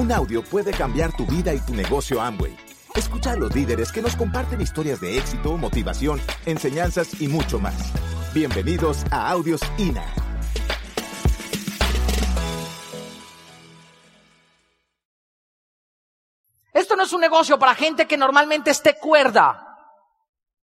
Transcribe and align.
Un 0.00 0.10
audio 0.12 0.42
puede 0.42 0.70
cambiar 0.70 1.14
tu 1.14 1.26
vida 1.26 1.52
y 1.52 1.60
tu 1.60 1.74
negocio 1.74 2.22
Amway. 2.22 2.56
Escucha 2.94 3.32
a 3.32 3.36
los 3.36 3.54
líderes 3.54 3.92
que 3.92 4.00
nos 4.00 4.16
comparten 4.16 4.62
historias 4.62 4.98
de 4.98 5.18
éxito, 5.18 5.58
motivación, 5.58 6.18
enseñanzas 6.46 7.20
y 7.20 7.28
mucho 7.28 7.58
más. 7.58 7.92
Bienvenidos 8.32 9.04
a 9.10 9.30
Audios 9.30 9.60
INA. 9.76 10.06
Esto 16.72 16.96
no 16.96 17.02
es 17.02 17.12
un 17.12 17.20
negocio 17.20 17.58
para 17.58 17.74
gente 17.74 18.06
que 18.06 18.16
normalmente 18.16 18.70
esté 18.70 18.96
cuerda. 18.98 19.76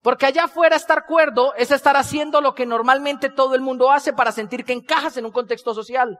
Porque 0.02 0.26
allá 0.26 0.44
afuera 0.44 0.76
estar 0.76 1.04
cuerdo 1.04 1.52
es 1.56 1.72
estar 1.72 1.96
haciendo 1.96 2.40
lo 2.40 2.54
que 2.54 2.64
normalmente 2.64 3.28
todo 3.28 3.56
el 3.56 3.60
mundo 3.60 3.90
hace 3.90 4.12
para 4.12 4.30
sentir 4.30 4.64
que 4.64 4.72
encajas 4.72 5.16
en 5.16 5.24
un 5.26 5.32
contexto 5.32 5.74
social. 5.74 6.16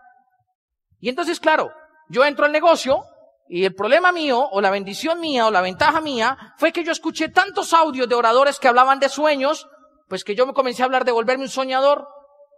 Y 0.99 1.09
entonces, 1.09 1.39
claro, 1.39 1.73
yo 2.09 2.25
entro 2.25 2.45
al 2.45 2.53
negocio 2.53 3.05
y 3.49 3.65
el 3.65 3.75
problema 3.75 4.11
mío, 4.13 4.49
o 4.51 4.61
la 4.61 4.71
bendición 4.71 5.21
mía, 5.21 5.47
o 5.47 5.51
la 5.51 5.61
ventaja 5.61 6.01
mía, 6.01 6.55
fue 6.59 6.73
que 6.73 6.83
yo 6.83 6.93
escuché 6.93 7.29
tantos 7.29 7.73
audios 7.73 8.09
de 8.09 8.15
oradores 8.15 8.59
que 8.59 8.69
hablaban 8.69 8.99
de 8.99 9.09
sueños, 9.09 9.69
pues 10.09 10.25
que 10.25 10.35
yo 10.35 10.47
me 10.47 10.53
comencé 10.53 10.83
a 10.83 10.87
hablar 10.87 11.05
de 11.05 11.13
volverme 11.13 11.45
un 11.45 11.51
soñador. 11.51 12.09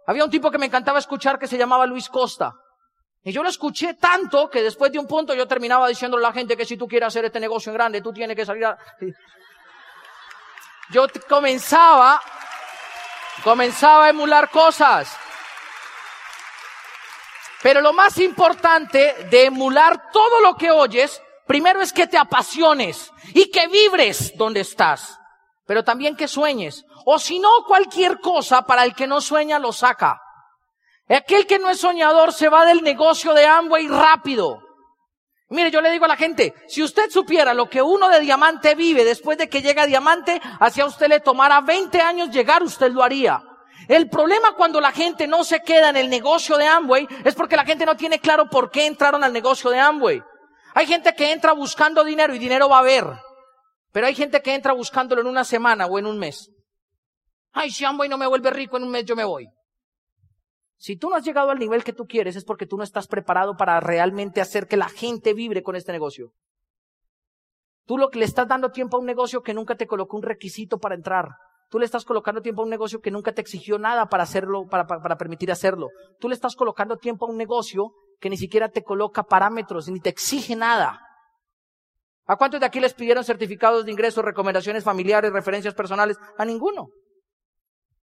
Había 0.07 0.23
un 0.23 0.31
tipo 0.31 0.49
que 0.49 0.57
me 0.57 0.65
encantaba 0.65 0.97
escuchar 0.97 1.37
que 1.37 1.47
se 1.47 1.57
llamaba 1.57 1.85
Luis 1.85 2.09
Costa. 2.09 2.53
Y 3.23 3.31
yo 3.31 3.43
lo 3.43 3.49
escuché 3.49 3.95
tanto 3.95 4.49
que 4.49 4.63
después 4.63 4.91
de 4.91 4.97
un 4.97 5.05
punto 5.05 5.33
yo 5.33 5.47
terminaba 5.47 5.87
diciéndole 5.87 6.25
a 6.25 6.29
la 6.29 6.33
gente 6.33 6.55
que 6.55 6.65
si 6.65 6.77
tú 6.77 6.87
quieres 6.87 7.07
hacer 7.07 7.25
este 7.25 7.39
negocio 7.39 7.71
en 7.71 7.75
grande, 7.75 8.01
tú 8.01 8.11
tienes 8.13 8.35
que 8.35 8.45
salir 8.45 8.65
a... 8.65 8.77
Yo 10.91 11.05
comenzaba, 11.27 12.19
comenzaba 13.43 14.05
a 14.05 14.09
emular 14.09 14.49
cosas. 14.49 15.15
Pero 17.61 17.81
lo 17.81 17.93
más 17.93 18.17
importante 18.19 19.27
de 19.29 19.45
emular 19.45 20.11
todo 20.11 20.39
lo 20.41 20.55
que 20.55 20.71
oyes, 20.71 21.21
primero 21.45 21.81
es 21.81 21.91
que 21.91 22.07
te 22.07 22.17
apasiones 22.17 23.11
y 23.33 23.51
que 23.51 23.67
vibres 23.67 24.33
donde 24.37 24.61
estás, 24.61 25.19
pero 25.65 25.83
también 25.83 26.15
que 26.15 26.27
sueñes. 26.27 26.85
O 27.05 27.19
si 27.19 27.39
no, 27.39 27.49
cualquier 27.67 28.19
cosa 28.19 28.61
para 28.61 28.85
el 28.85 28.95
que 28.95 29.07
no 29.07 29.19
sueña 29.19 29.59
lo 29.59 29.73
saca. 29.73 30.21
Aquel 31.09 31.47
que 31.47 31.59
no 31.59 31.69
es 31.69 31.79
soñador 31.79 32.31
se 32.33 32.49
va 32.49 32.65
del 32.65 32.81
negocio 32.81 33.33
de 33.33 33.45
Amway 33.45 33.87
rápido. 33.87 34.61
Mire, 35.49 35.71
yo 35.71 35.81
le 35.81 35.89
digo 35.89 36.05
a 36.05 36.09
la 36.09 36.15
gente, 36.15 36.53
si 36.67 36.83
usted 36.83 37.09
supiera 37.09 37.55
lo 37.55 37.67
que 37.67 37.81
uno 37.81 38.07
de 38.09 38.19
diamante 38.19 38.75
vive 38.75 39.03
después 39.03 39.37
de 39.37 39.49
que 39.49 39.63
llega 39.63 39.83
a 39.83 39.87
diamante, 39.87 40.39
hacia 40.59 40.85
usted 40.85 41.07
le 41.07 41.19
tomara 41.19 41.61
20 41.61 41.99
años 41.99 42.29
llegar, 42.29 42.61
usted 42.61 42.91
lo 42.91 43.01
haría. 43.01 43.41
El 43.87 44.09
problema 44.09 44.53
cuando 44.55 44.79
la 44.81 44.91
gente 44.91 45.27
no 45.27 45.43
se 45.43 45.61
queda 45.61 45.89
en 45.89 45.97
el 45.97 46.09
negocio 46.09 46.57
de 46.57 46.67
Amway 46.67 47.07
es 47.23 47.35
porque 47.35 47.55
la 47.55 47.65
gente 47.65 47.85
no 47.85 47.95
tiene 47.95 48.19
claro 48.19 48.49
por 48.49 48.69
qué 48.69 48.85
entraron 48.85 49.23
al 49.23 49.33
negocio 49.33 49.69
de 49.69 49.79
Amway. 49.79 50.21
Hay 50.75 50.85
gente 50.85 51.13
que 51.15 51.31
entra 51.31 51.53
buscando 51.53 52.03
dinero 52.03 52.33
y 52.35 52.39
dinero 52.39 52.69
va 52.69 52.77
a 52.77 52.81
haber. 52.81 53.05
Pero 53.91 54.07
hay 54.07 54.13
gente 54.13 54.41
que 54.41 54.53
entra 54.53 54.73
buscándolo 54.73 55.21
en 55.21 55.27
una 55.27 55.43
semana 55.43 55.87
o 55.87 55.97
en 55.97 56.05
un 56.05 56.19
mes. 56.19 56.51
Ay, 57.51 57.71
si 57.71 57.85
Amway 57.85 58.09
no 58.09 58.17
me 58.17 58.27
vuelve 58.27 58.51
rico 58.51 58.77
en 58.77 58.83
un 58.83 58.91
mes, 58.91 59.05
yo 59.05 59.15
me 59.15 59.23
voy. 59.23 59.47
Si 60.77 60.95
tú 60.95 61.09
no 61.09 61.15
has 61.15 61.25
llegado 61.25 61.49
al 61.49 61.59
nivel 61.59 61.83
que 61.83 61.91
tú 61.91 62.05
quieres 62.05 62.35
es 62.35 62.45
porque 62.45 62.65
tú 62.65 62.77
no 62.77 62.83
estás 62.83 63.07
preparado 63.07 63.57
para 63.57 63.79
realmente 63.79 64.39
hacer 64.39 64.67
que 64.67 64.77
la 64.77 64.87
gente 64.87 65.33
vibre 65.33 65.63
con 65.63 65.75
este 65.75 65.91
negocio. 65.91 66.31
Tú 67.85 67.97
lo 67.97 68.09
que 68.09 68.19
le 68.19 68.25
estás 68.25 68.47
dando 68.47 68.71
tiempo 68.71 68.95
a 68.95 68.99
un 68.99 69.05
negocio 69.05 69.41
que 69.41 69.53
nunca 69.53 69.75
te 69.75 69.87
colocó 69.87 70.15
un 70.15 70.23
requisito 70.23 70.77
para 70.77 70.95
entrar. 70.95 71.29
Tú 71.69 71.77
le 71.77 71.85
estás 71.85 72.03
colocando 72.03 72.41
tiempo 72.41 72.61
a 72.61 72.63
un 72.65 72.69
negocio 72.69 72.99
que 72.99 73.11
nunca 73.11 73.31
te 73.31 73.41
exigió 73.41 73.77
nada 73.77 74.07
para 74.07 74.23
hacerlo, 74.23 74.65
para, 74.67 74.85
permitir 75.17 75.51
hacerlo. 75.51 75.89
Tú 76.19 76.27
le 76.27 76.33
estás 76.33 76.55
colocando 76.55 76.97
tiempo 76.97 77.25
a 77.25 77.29
un 77.29 77.37
negocio 77.37 77.93
que 78.19 78.29
ni 78.29 78.37
siquiera 78.37 78.69
te 78.69 78.83
coloca 78.83 79.23
parámetros, 79.23 79.87
ni 79.87 79.99
te 79.99 80.09
exige 80.09 80.55
nada. 80.55 80.99
¿A 82.25 82.37
cuántos 82.37 82.59
de 82.59 82.65
aquí 82.65 82.79
les 82.79 82.95
pidieron 82.95 83.23
certificados 83.23 83.85
de 83.85 83.91
ingreso, 83.91 84.23
recomendaciones 84.23 84.83
familiares, 84.83 85.31
referencias 85.31 85.75
personales? 85.75 86.17
A 86.37 86.45
ninguno. 86.45 86.87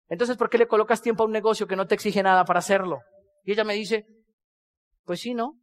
Entonces, 0.10 0.38
¿por 0.38 0.50
qué 0.50 0.60
le 0.60 0.68
colocas 0.68 1.02
tiempo 1.02 1.24
a 1.24 1.26
un 1.26 1.32
negocio 1.32 1.66
que 1.66 1.76
no 1.76 1.88
te 1.88 1.96
exige 1.96 2.22
nada 2.22 2.46
para 2.46 2.60
hacerlo? 2.60 3.00
Y 3.44 3.52
ella 3.52 3.64
me 3.64 3.74
dice, 3.74 4.06
pues 5.06 5.22
sí, 5.22 5.34
¿no? 5.34 5.54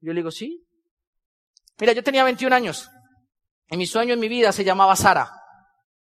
Yo 0.00 0.12
le 0.12 0.20
digo, 0.20 0.32
sí. 0.32 0.64
Mira, 1.78 1.92
yo 1.92 2.02
tenía 2.02 2.24
21 2.24 2.54
años. 2.54 2.88
Y 3.68 3.76
mi 3.76 3.86
sueño 3.86 4.14
en 4.14 4.20
mi 4.20 4.28
vida 4.28 4.50
se 4.50 4.64
llamaba 4.64 4.96
Sara. 4.96 5.35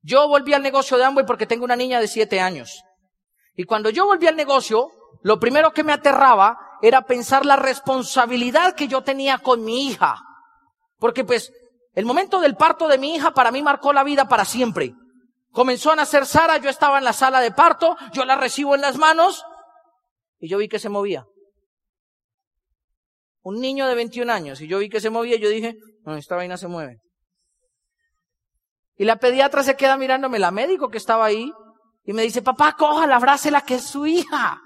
Yo 0.02 0.28
volví 0.28 0.53
al 0.53 0.63
negocio 0.63 0.97
de 0.97 1.03
Amway 1.03 1.25
porque 1.25 1.47
tengo 1.47 1.66
una 1.66 1.75
niña 1.75 2.00
de 2.00 2.08
siete 2.08 2.40
años. 2.40 2.84
Y 3.56 3.63
cuando 3.63 3.90
yo 3.90 4.06
volví 4.06 4.28
al 4.28 4.35
negocio, 4.35 4.90
lo 5.24 5.40
primero 5.40 5.72
que 5.72 5.84
me 5.84 5.94
aterraba 5.94 6.58
era 6.81 7.02
pensar 7.06 7.46
la 7.46 7.56
responsabilidad 7.56 8.75
que 8.75 8.88
yo 8.88 9.02
tenía 9.02 9.40
con 9.40 9.63
mi 9.63 9.88
hija. 9.88 10.16
Porque 11.00 11.24
pues, 11.24 11.52
el 11.94 12.06
momento 12.06 12.40
del 12.40 12.56
parto 12.56 12.88
de 12.88 12.97
mi 12.97 13.16
hija 13.16 13.31
para 13.31 13.52
mí 13.52 13.62
marcó 13.63 13.94
la 13.94 14.03
vida 14.03 14.28
para 14.28 14.46
siempre. 14.46 14.94
Comenzó 15.52 15.91
a 15.91 15.96
nacer 15.96 16.25
Sara, 16.25 16.58
yo 16.58 16.69
estaba 16.69 17.00
en 17.00 17.03
la 17.03 17.14
sala 17.14 17.41
de 17.41 17.52
parto, 17.52 17.97
yo 18.14 18.25
la 18.25 18.35
recibo 18.35 18.75
en 18.75 18.81
las 18.81 18.97
manos 18.97 19.44
y 20.40 20.50
yo 20.50 20.59
vi 20.59 20.68
que 20.68 20.79
se 20.79 20.90
movía. 20.90 21.25
Un 23.41 23.59
niño 23.59 23.88
de 23.88 23.96
21 23.96 24.31
años 24.31 24.62
y 24.62 24.68
yo 24.68 24.78
vi 24.78 24.90
que 24.90 25.02
se 25.02 25.09
movía 25.09 25.38
y 25.38 25.40
yo 25.40 25.50
dije, 25.50 25.75
no, 26.03 26.16
esta 26.16 26.35
vaina 26.35 26.58
se 26.58 26.68
mueve. 26.68 27.00
Y 28.97 29.06
la 29.06 29.18
pediatra 29.18 29.63
se 29.63 29.75
queda 29.75 29.96
mirándome, 29.97 30.40
la 30.40 30.52
médico 30.52 30.90
que 30.90 30.97
estaba 30.97 31.25
ahí, 31.25 31.52
y 32.03 32.13
me 32.13 32.24
dice, 32.24 32.41
papá, 32.41 32.75
cójala, 32.78 33.18
abrácela, 33.18 33.62
que 33.62 33.75
es 33.75 33.84
su 33.84 34.08
hija. 34.08 34.62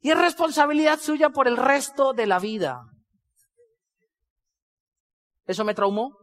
Y 0.00 0.10
es 0.10 0.18
responsabilidad 0.18 0.98
suya 0.98 1.30
por 1.30 1.46
el 1.46 1.56
resto 1.56 2.12
de 2.12 2.26
la 2.26 2.38
vida. 2.38 2.80
Eso 5.46 5.64
me 5.64 5.74
traumó. 5.74 6.16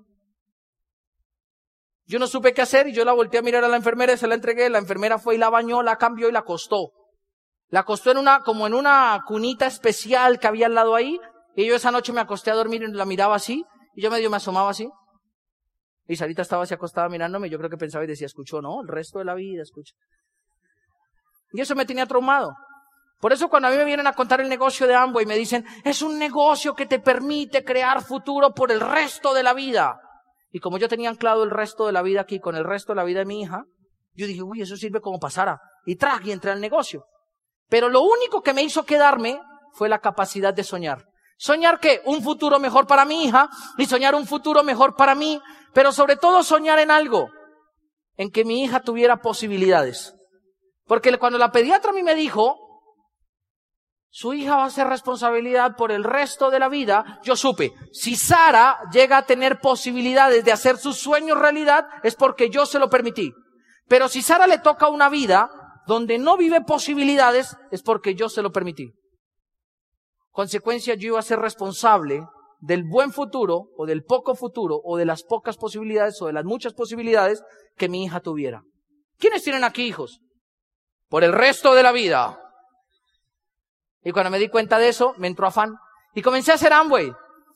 Yo 2.07 2.19
no 2.19 2.27
supe 2.27 2.53
qué 2.53 2.61
hacer 2.61 2.87
y 2.87 2.93
yo 2.93 3.03
la 3.05 3.13
volteé 3.13 3.39
a 3.39 3.43
mirar 3.43 3.63
a 3.63 3.67
la 3.67 3.77
enfermera 3.77 4.13
y 4.13 4.17
se 4.17 4.27
la 4.27 4.35
entregué. 4.35 4.69
La 4.69 4.77
enfermera 4.77 5.17
fue 5.17 5.35
y 5.35 5.37
la 5.37 5.49
bañó, 5.49 5.81
la 5.81 5.97
cambió 5.97 6.29
y 6.29 6.31
la 6.31 6.39
acostó. 6.39 6.91
La 7.69 7.81
acostó 7.81 8.11
en 8.11 8.17
una, 8.17 8.41
como 8.41 8.67
en 8.67 8.73
una 8.73 9.23
cunita 9.25 9.65
especial 9.65 10.39
que 10.39 10.47
había 10.47 10.67
al 10.67 10.75
lado 10.75 10.95
ahí. 10.95 11.19
Y 11.55 11.65
yo 11.65 11.75
esa 11.75 11.91
noche 11.91 12.13
me 12.13 12.21
acosté 12.21 12.51
a 12.51 12.55
dormir 12.55 12.83
y 12.83 12.91
la 12.91 13.05
miraba 13.05 13.35
así. 13.35 13.65
Y 13.95 14.03
yo 14.03 14.11
medio 14.11 14.29
me 14.29 14.37
asomaba 14.37 14.69
así. 14.69 14.89
Y 16.07 16.15
Sarita 16.15 16.43
estaba 16.43 16.63
así 16.63 16.73
acostada 16.73 17.09
mirándome, 17.09 17.49
yo 17.49 17.57
creo 17.57 17.69
que 17.69 17.77
pensaba 17.77 18.03
y 18.03 18.07
decía, 18.07 18.27
escuchó, 18.27 18.61
no, 18.61 18.81
el 18.81 18.87
resto 18.87 19.19
de 19.19 19.25
la 19.25 19.33
vida, 19.33 19.63
escucha. 19.63 19.95
Y 21.51 21.61
eso 21.61 21.75
me 21.75 21.85
tenía 21.85 22.05
traumado. 22.05 22.53
Por 23.19 23.33
eso 23.33 23.49
cuando 23.49 23.69
a 23.69 23.71
mí 23.71 23.77
me 23.77 23.85
vienen 23.85 24.07
a 24.07 24.13
contar 24.13 24.41
el 24.41 24.49
negocio 24.49 24.87
de 24.87 24.93
Amway 24.93 25.23
y 25.23 25.27
me 25.27 25.37
dicen, 25.37 25.65
es 25.83 26.01
un 26.01 26.19
negocio 26.19 26.75
que 26.75 26.85
te 26.85 26.99
permite 26.99 27.63
crear 27.63 28.03
futuro 28.03 28.53
por 28.53 28.71
el 28.71 28.81
resto 28.81 29.33
de 29.33 29.41
la 29.41 29.53
vida. 29.53 29.99
Y 30.51 30.59
como 30.59 30.77
yo 30.77 30.87
tenía 30.87 31.09
anclado 31.09 31.43
el 31.43 31.49
resto 31.49 31.87
de 31.87 31.93
la 31.93 32.01
vida 32.01 32.21
aquí 32.21 32.39
con 32.39 32.55
el 32.55 32.63
resto 32.63 32.91
de 32.91 32.97
la 32.97 33.03
vida 33.03 33.19
de 33.19 33.25
mi 33.25 33.41
hija, 33.41 33.63
yo 34.13 34.27
dije, 34.27 34.43
uy, 34.43 34.61
eso 34.61 34.77
sirve 34.77 35.01
como 35.01 35.19
pasara. 35.19 35.59
Y 35.85 35.95
traje 35.95 36.29
y 36.29 36.31
entré 36.33 36.51
al 36.51 36.61
negocio. 36.61 37.05
Pero 37.67 37.89
lo 37.89 38.01
único 38.01 38.41
que 38.41 38.53
me 38.53 38.63
hizo 38.63 38.85
quedarme 38.85 39.39
fue 39.73 39.89
la 39.89 39.99
capacidad 39.99 40.53
de 40.53 40.63
soñar. 40.63 41.05
Soñar 41.37 41.79
que 41.79 42.01
un 42.05 42.23
futuro 42.23 42.59
mejor 42.59 42.87
para 42.87 43.05
mi 43.05 43.25
hija 43.25 43.49
y 43.77 43.85
soñar 43.85 44.15
un 44.15 44.25
futuro 44.25 44.63
mejor 44.63 44.95
para 44.95 45.15
mí, 45.15 45.41
pero 45.73 45.91
sobre 45.91 46.15
todo 46.15 46.43
soñar 46.43 46.79
en 46.79 46.91
algo, 46.91 47.29
en 48.15 48.31
que 48.31 48.45
mi 48.45 48.63
hija 48.63 48.79
tuviera 48.79 49.21
posibilidades. 49.21 50.13
Porque 50.85 51.17
cuando 51.17 51.37
la 51.37 51.51
pediatra 51.51 51.91
a 51.91 51.93
mí 51.93 52.03
me 52.03 52.15
dijo, 52.15 52.57
su 54.09 54.33
hija 54.33 54.55
va 54.55 54.65
a 54.65 54.69
ser 54.69 54.87
responsabilidad 54.87 55.75
por 55.75 55.91
el 55.91 56.05
resto 56.05 56.49
de 56.49 56.59
la 56.59 56.69
vida, 56.69 57.19
yo 57.23 57.35
supe, 57.35 57.73
si 57.91 58.15
Sara 58.15 58.79
llega 58.93 59.17
a 59.17 59.25
tener 59.25 59.59
posibilidades 59.59 60.45
de 60.45 60.53
hacer 60.53 60.77
sus 60.77 60.97
sueños 60.97 61.37
realidad, 61.37 61.85
es 62.01 62.15
porque 62.15 62.49
yo 62.49 62.65
se 62.65 62.79
lo 62.79 62.89
permití. 62.89 63.33
Pero 63.89 64.07
si 64.07 64.21
Sara 64.21 64.47
le 64.47 64.59
toca 64.59 64.87
una 64.87 65.09
vida 65.09 65.49
donde 65.85 66.17
no 66.17 66.37
vive 66.37 66.61
posibilidades, 66.61 67.57
es 67.71 67.83
porque 67.83 68.15
yo 68.15 68.29
se 68.29 68.41
lo 68.41 68.53
permití. 68.53 68.93
Consecuencia, 70.35 70.95
yo 70.95 71.07
iba 71.07 71.19
a 71.19 71.21
ser 71.21 71.39
responsable 71.39 72.27
del 72.59 72.83
buen 72.83 73.13
futuro 73.13 73.69
o 73.77 73.85
del 73.85 74.03
poco 74.03 74.35
futuro 74.35 74.81
o 74.83 74.97
de 74.97 75.05
las 75.05 75.23
pocas 75.23 75.55
posibilidades 75.55 76.21
o 76.21 76.25
de 76.25 76.33
las 76.33 76.43
muchas 76.43 76.73
posibilidades 76.73 77.41
que 77.77 77.87
mi 77.87 78.03
hija 78.03 78.19
tuviera. 78.19 78.61
¿Quiénes 79.17 79.43
tienen 79.43 79.63
aquí 79.63 79.83
hijos? 79.83 80.19
Por 81.07 81.23
el 81.23 81.31
resto 81.31 81.73
de 81.73 81.83
la 81.83 81.93
vida. 81.93 82.37
Y 84.03 84.11
cuando 84.11 84.29
me 84.29 84.37
di 84.37 84.49
cuenta 84.49 84.77
de 84.77 84.89
eso, 84.89 85.13
me 85.19 85.27
entró 85.27 85.47
afán. 85.47 85.73
Y 86.13 86.21
comencé 86.21 86.51
a 86.51 86.55
hacer 86.55 86.73
Amway. 86.73 87.13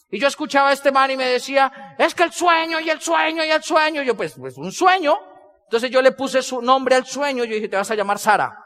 Y 0.10 0.18
yo 0.18 0.30
escuchaba 0.30 0.70
a 0.70 0.74
este 0.74 0.94
man 0.94 1.12
y 1.12 1.18
me 1.18 1.26
decía, 1.26 1.96
es 1.98 2.16
que 2.16 2.24
el 2.24 2.32
sueño 2.32 2.80
y 2.80 2.90
el 2.90 3.02
sueño 3.02 3.44
y 3.44 3.52
el 3.52 3.62
sueño. 3.62 4.04
Yo, 4.04 4.16
pues, 4.16 4.36
pues 4.40 4.58
un 4.58 4.72
sueño. 4.72 5.18
Entonces 5.66 5.92
yo 5.92 6.02
le 6.02 6.14
puse 6.14 6.42
su 6.42 6.62
nombre 6.62 6.96
al 6.96 7.06
sueño. 7.06 7.44
Yo 7.44 7.56
dije, 7.56 7.68
te 7.68 7.76
vas 7.76 7.92
a 7.92 7.96
llamar 7.96 8.20
Sara. 8.20 8.58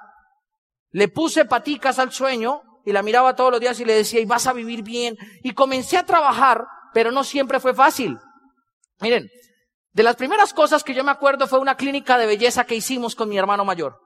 Le 0.92 1.08
puse 1.08 1.46
paticas 1.46 1.98
al 1.98 2.12
sueño 2.12 2.62
y 2.86 2.92
la 2.92 3.04
miraba 3.04 3.36
todos 3.36 3.52
los 3.52 3.60
días 3.60 3.80
y 3.80 3.86
le 3.86 3.94
decía, 3.94 4.20
y 4.20 4.26
vas 4.26 4.48
a 4.48 4.54
vivir 4.54 4.84
bien. 4.84 5.18
Y 5.42 5.54
comencé 5.54 5.98
a 5.98 6.06
trabajar, 6.06 6.66
pero 6.94 7.12
no 7.12 7.24
siempre 7.24 7.60
fue 7.60 7.74
fácil. 7.74 8.18
Miren, 9.00 9.30
de 9.94 10.04
las 10.04 10.16
primeras 10.16 10.54
cosas 10.54 10.84
que 10.84 10.94
yo 10.94 11.04
me 11.04 11.12
acuerdo 11.12 11.48
fue 11.48 11.60
una 11.60 11.78
clínica 11.78 12.18
de 12.18 12.26
belleza 12.26 12.66
que 12.66 12.76
hicimos 12.76 13.16
con 13.16 13.30
mi 13.30 13.38
hermano 13.38 13.64
mayor. 13.64 14.00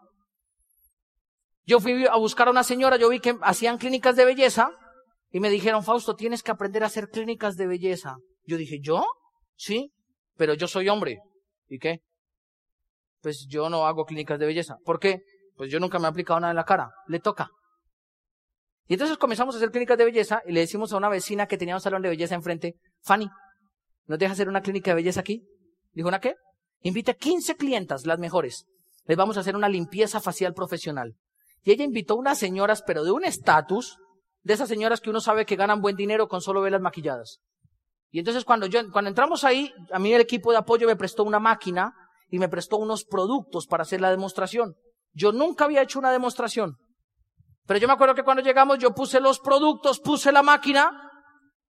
Yo 1.66 1.80
fui 1.80 2.06
a 2.06 2.16
buscar 2.16 2.48
a 2.48 2.52
una 2.52 2.64
señora, 2.64 2.98
yo 2.98 3.10
vi 3.10 3.20
que 3.20 3.38
hacían 3.42 3.78
clínicas 3.78 4.16
de 4.16 4.26
belleza 4.26 4.72
Y 5.30 5.42
me 5.42 5.50
dijeron, 5.50 5.84
Fausto, 5.84 6.16
tienes 6.16 6.42
que 6.42 6.52
aprender 6.52 6.84
a 6.84 6.88
hacer 6.88 7.10
clínicas 7.10 7.58
de 7.58 7.68
belleza. 7.68 8.16
Yo 8.46 8.56
dije, 8.56 8.80
¿yo? 8.82 9.06
Sí, 9.58 9.92
pero 10.38 10.54
yo 10.54 10.68
soy 10.68 10.88
hombre. 10.88 11.20
¿Y 11.68 11.80
qué? 11.80 12.00
Pues 13.22 13.46
yo 13.50 13.70
no 13.70 13.86
hago 13.86 14.06
clínicas 14.06 14.40
de 14.40 14.46
belleza. 14.46 14.78
¿Por 14.86 15.00
qué? 15.00 15.24
Pues 15.58 15.70
yo 15.70 15.82
nunca 15.82 16.00
me 16.00 16.06
he 16.06 16.10
aplicado 16.10 16.40
nada 16.40 16.52
en 16.52 16.56
la 16.56 16.64
cara. 16.64 16.92
Le 17.08 17.20
toca. 17.20 17.50
Y 18.88 18.94
entonces 18.94 19.18
comenzamos 19.18 19.56
a 19.56 19.58
hacer 19.58 19.72
clínicas 19.72 19.98
de 19.98 20.06
belleza 20.06 20.42
y 20.46 20.54
le 20.54 20.62
decimos 20.62 20.94
a 20.94 20.98
una 20.98 21.10
vecina 21.10 21.46
que 21.46 21.58
tenía 21.58 21.76
un 21.76 21.82
salón 21.82 22.02
de 22.02 22.10
belleza 22.10 22.36
enfrente, 22.36 22.76
Fanny, 23.04 23.30
¿nos 24.06 24.18
deja 24.18 24.32
hacer 24.32 24.48
una 24.48 24.62
clínica 24.62 24.92
de 24.92 24.96
belleza 24.96 25.20
aquí? 25.20 25.44
Dijo, 25.92 26.08
¿una 26.08 26.20
qué? 26.20 26.36
Invite 26.82 27.12
a 27.12 27.14
15 27.16 27.56
clientas, 27.56 28.06
las 28.06 28.20
mejores. 28.20 28.66
Les 29.06 29.18
vamos 29.18 29.38
a 29.38 29.42
hacer 29.42 29.56
una 29.56 29.68
limpieza 29.68 30.22
facial 30.22 30.54
profesional. 30.54 31.16
Y 31.64 31.72
ella 31.72 31.84
invitó 31.84 32.16
unas 32.16 32.38
señoras, 32.38 32.82
pero 32.86 33.04
de 33.04 33.12
un 33.12 33.26
estatus, 33.26 33.98
de 34.44 34.54
esas 34.54 34.70
señoras 34.70 35.02
que 35.02 35.10
uno 35.10 35.20
sabe 35.20 35.46
que 35.46 35.58
ganan 35.58 35.82
buen 35.82 35.98
dinero 35.98 36.30
con 36.30 36.40
solo 36.40 36.62
velas 36.62 36.82
maquilladas. 36.82 37.40
Y 38.10 38.20
entonces 38.20 38.46
cuando 38.46 38.68
yo, 38.68 38.90
cuando 38.92 39.10
entramos 39.10 39.44
ahí, 39.44 39.74
a 39.92 40.00
mí 40.00 40.14
el 40.14 40.22
equipo 40.22 40.52
de 40.52 40.60
apoyo 40.60 40.88
me 40.88 40.96
prestó 40.96 41.24
una 41.24 41.40
máquina 41.40 41.94
y 42.30 42.40
me 42.40 42.48
prestó 42.48 42.78
unos 42.78 43.04
productos 43.04 43.68
para 43.68 43.84
hacer 43.84 44.00
la 44.00 44.12
demostración. 44.12 44.76
Yo 45.12 45.34
nunca 45.34 45.66
había 45.66 45.82
hecho 45.82 46.00
una 46.00 46.12
demostración. 46.12 46.78
Pero 47.68 47.80
yo 47.80 47.88
me 47.88 47.94
acuerdo 47.94 48.16
que 48.16 48.24
cuando 48.24 48.42
llegamos 48.42 48.80
yo 48.80 48.96
puse 48.96 49.20
los 49.20 49.40
productos, 49.40 50.00
puse 50.00 50.32
la 50.32 50.42
máquina 50.42 51.12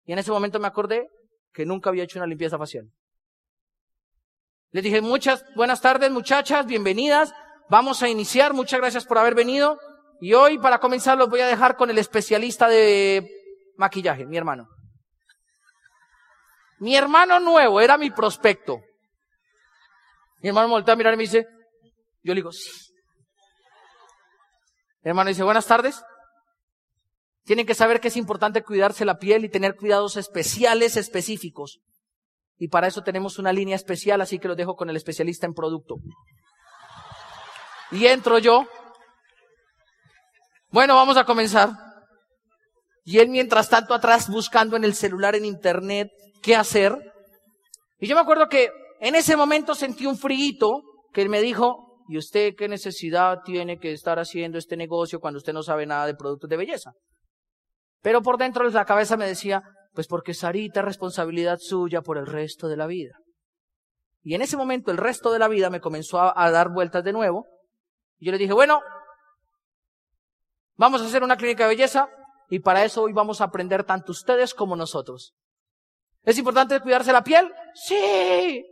y 0.05 0.13
en 0.13 0.19
ese 0.19 0.33
momento 0.33 0.59
me 0.59 0.67
acordé 0.67 1.09
que 1.53 1.65
nunca 1.65 1.89
había 1.89 2.03
hecho 2.03 2.19
una 2.19 2.27
limpieza 2.27 2.59
facial. 2.59 2.91
Les 4.73 4.83
dije, 4.83 5.01
muchas 5.01 5.45
buenas 5.55 5.81
tardes 5.81 6.11
muchachas, 6.11 6.67
bienvenidas. 6.67 7.33
Vamos 7.71 8.03
a 8.03 8.09
iniciar. 8.09 8.53
Muchas 8.53 8.81
gracias 8.81 9.07
por 9.07 9.19
haber 9.19 9.37
venido. 9.37 9.79
Y 10.21 10.35
hoy, 10.35 10.59
para 10.59 10.81
comenzar, 10.81 11.17
los 11.17 11.29
voy 11.29 11.41
a 11.41 11.47
dejar 11.47 11.77
con 11.77 11.91
el 11.91 11.99
especialista 11.99 12.69
de 12.69 13.31
maquillaje, 13.77 14.27
mi 14.27 14.37
hermano. 14.37 14.69
Mi 16.81 16.97
hermano 16.97 17.39
nuevo 17.39 17.81
era 17.81 17.97
mi 17.97 18.11
prospecto. 18.11 18.81
Mi 20.43 20.49
hermano 20.49 20.69
me 20.69 20.75
voltea 20.75 20.95
a 20.95 20.97
mirar 20.97 21.15
y 21.15 21.19
me 21.19 21.23
dice, 21.23 21.47
yo 22.23 22.35
le 22.35 22.41
digo, 22.41 22.51
sí. 22.51 22.84
Hermano 25.05 25.29
dice, 25.29 25.43
buenas 25.43 25.67
tardes. 25.67 26.03
Tienen 27.45 27.67
que 27.67 27.75
saber 27.75 28.01
que 28.01 28.09
es 28.09 28.17
importante 28.17 28.65
cuidarse 28.65 29.05
la 29.05 29.19
piel 29.19 29.45
y 29.45 29.51
tener 29.51 29.77
cuidados 29.77 30.17
especiales, 30.17 30.97
específicos. 30.97 31.81
Y 32.57 32.69
para 32.69 32.87
eso 32.87 33.03
tenemos 33.03 33.39
una 33.39 33.53
línea 33.53 33.77
especial, 33.77 34.23
así 34.23 34.39
que 34.39 34.49
lo 34.49 34.57
dejo 34.57 34.77
con 34.77 34.89
el 34.89 34.97
especialista 34.97 35.47
en 35.47 35.53
producto. 35.53 35.97
Y 37.91 38.07
entro 38.07 38.39
yo. 38.39 38.67
Bueno, 40.71 40.95
vamos 40.95 41.19
a 41.19 41.25
comenzar. 41.25 41.71
Y 43.05 43.19
él 43.19 43.29
mientras 43.29 43.69
tanto 43.69 43.93
atrás 43.93 44.31
buscando 44.31 44.77
en 44.77 44.85
el 44.85 44.95
celular, 44.95 45.35
en 45.35 45.45
internet, 45.45 46.09
qué 46.43 46.57
hacer. 46.57 46.97
Y 47.99 48.07
yo 48.07 48.15
me 48.15 48.23
acuerdo 48.23 48.49
que 48.49 48.71
en 49.01 49.15
ese 49.15 49.37
momento 49.37 49.75
sentí 49.75 50.07
un 50.07 50.17
frío 50.17 50.81
que 51.13 51.21
él 51.21 51.29
me 51.29 51.43
dijo, 51.43 51.84
¿y 52.09 52.19
usted 52.19 52.55
qué 52.57 52.69
necesidad 52.69 53.41
tiene 53.45 53.79
que 53.79 53.93
estar 53.93 54.19
haciendo 54.19 54.59
este 54.59 54.77
negocio 54.77 55.21
cuando 55.21 55.39
usted 55.39 55.53
no 55.53 55.63
sabe 55.63 55.87
nada 55.87 56.07
de 56.07 56.15
productos 56.15 56.51
de 56.51 56.57
belleza? 56.57 56.93
Pero 58.03 58.23
por 58.23 58.37
dentro 58.37 58.67
de 58.67 58.71
la 58.73 58.85
cabeza 58.85 59.17
me 59.17 59.27
decía, 59.27 59.63
pues 59.95 60.07
porque 60.07 60.35
Sarita 60.35 60.81
es 60.81 60.87
responsabilidad 60.87 61.59
suya 61.59 62.03
por 62.03 62.19
el 62.19 62.27
resto 62.27 62.69
de 62.69 62.77
la 62.77 62.87
vida. 62.87 63.15
Y 64.23 64.35
en 64.35 64.43
ese 64.43 64.57
momento 64.57 64.91
el 64.91 64.97
resto 64.97 65.33
de 65.33 65.39
la 65.39 65.49
vida 65.49 65.71
me 65.71 65.81
comenzó 65.81 66.21
a, 66.21 66.51
dar 66.51 66.71
vueltas 66.71 67.05
de 67.05 67.13
nuevo. 67.13 67.47
Y 68.19 68.27
yo 68.27 68.33
le 68.33 68.39
dije, 68.39 68.53
bueno, 68.53 68.81
vamos 70.77 71.03
a 71.03 71.07
hacer 71.07 71.23
una 71.23 71.37
clínica 71.37 71.65
de 71.65 71.75
belleza 71.75 72.09
y 72.49 72.59
para 72.61 72.85
eso 72.85 73.03
hoy 73.03 73.13
vamos 73.13 73.41
a 73.41 73.45
aprender 73.45 73.85
tanto 73.85 74.13
ustedes 74.13 74.55
como 74.55 74.77
nosotros. 74.77 75.35
¿Es 76.23 76.39
importante 76.39 76.81
cuidarse 76.81 77.13
la 77.13 77.23
piel? 77.23 77.53
Sí. 77.75 78.65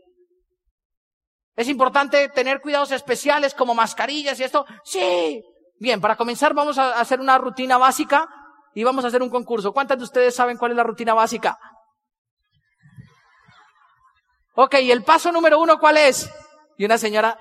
¿Es 1.54 1.68
importante 1.68 2.28
tener 2.30 2.60
cuidados 2.60 2.92
especiales 2.92 3.54
como 3.54 3.74
mascarillas 3.74 4.38
y 4.40 4.44
esto? 4.44 4.64
Sí. 4.84 5.42
Bien, 5.78 6.00
para 6.00 6.16
comenzar 6.16 6.54
vamos 6.54 6.78
a 6.78 6.98
hacer 7.00 7.20
una 7.20 7.38
rutina 7.38 7.76
básica 7.76 8.28
y 8.74 8.84
vamos 8.84 9.04
a 9.04 9.08
hacer 9.08 9.22
un 9.22 9.30
concurso. 9.30 9.72
¿Cuántas 9.72 9.98
de 9.98 10.04
ustedes 10.04 10.34
saben 10.34 10.56
cuál 10.56 10.70
es 10.70 10.76
la 10.76 10.84
rutina 10.84 11.12
básica? 11.12 11.58
Ok, 14.54 14.76
¿y 14.80 14.90
el 14.90 15.02
paso 15.02 15.32
número 15.32 15.60
uno 15.60 15.78
cuál 15.78 15.96
es? 15.96 16.30
Y 16.78 16.84
una 16.84 16.98
señora, 16.98 17.38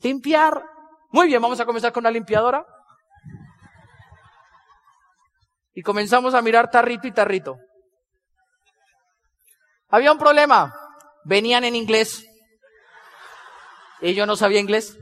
limpiar. 0.00 0.62
Muy 1.10 1.26
bien, 1.26 1.40
vamos 1.40 1.60
a 1.60 1.66
comenzar 1.66 1.92
con 1.92 2.04
la 2.04 2.10
limpiadora. 2.10 2.64
Y 5.74 5.82
comenzamos 5.82 6.34
a 6.34 6.42
mirar 6.42 6.70
tarrito 6.70 7.06
y 7.06 7.12
tarrito. 7.12 7.56
Había 9.88 10.12
un 10.12 10.18
problema. 10.18 10.72
Venían 11.24 11.64
en 11.64 11.74
inglés. 11.74 12.26
Y 14.04 14.12
yo 14.12 14.26
no 14.26 14.36
sabía 14.36 14.60
inglés. 14.60 14.98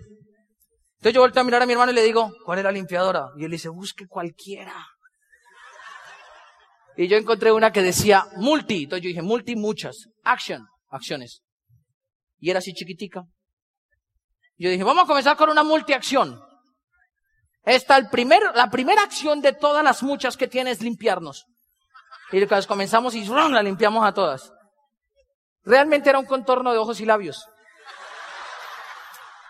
Entonces 0.99 1.15
yo 1.15 1.23
volteo 1.23 1.41
a 1.41 1.45
mirar 1.45 1.61
a 1.61 1.67
mi 1.67 1.73
hermano 1.73 1.91
y 1.91 1.95
le 1.97 2.05
digo, 2.05 2.33
¿cuál 2.45 2.61
es 2.61 2.65
la 2.65 2.71
limpiadora? 2.71 3.31
Y 3.37 3.45
él 3.45 3.51
dice, 3.51 3.69
busque 3.69 4.07
cualquiera. 4.07 4.87
Y 6.97 7.09
yo 7.09 7.17
encontré 7.17 7.51
una 7.51 7.73
que 7.73 7.83
decía 7.83 8.25
multi. 8.37 8.85
Entonces 8.85 9.03
yo 9.03 9.09
dije, 9.09 9.23
multi 9.23 9.57
muchas. 9.57 10.07
Action. 10.23 10.65
Acciones. 10.89 11.43
Y 12.39 12.51
era 12.51 12.61
así 12.61 12.73
chiquitica. 12.75 13.25
Yo 14.57 14.71
dije, 14.71 14.85
vamos 14.85 15.03
a 15.03 15.07
comenzar 15.09 15.37
con 15.37 15.51
una 15.51 15.65
multiacción. 15.65 16.41
Esta, 17.65 17.97
el 17.97 18.09
primer, 18.09 18.41
la 18.55 18.71
primera 18.71 19.03
acción 19.03 19.41
de 19.41 19.53
todas 19.53 19.83
las 19.83 20.05
muchas 20.05 20.37
que 20.37 20.47
tiene 20.47 20.71
es 20.71 20.81
limpiarnos. 20.81 21.47
Y 22.31 22.47
comenzamos 22.69 23.17
y 23.17 23.25
la 23.27 23.65
limpiamos 23.65 24.07
a 24.07 24.15
todas. 24.15 24.53
Realmente 25.65 26.09
era 26.09 26.21
un 26.21 26.27
contorno 26.27 26.71
de 26.71 26.79
ojos 26.79 27.01
y 27.01 27.05
labios. 27.05 27.45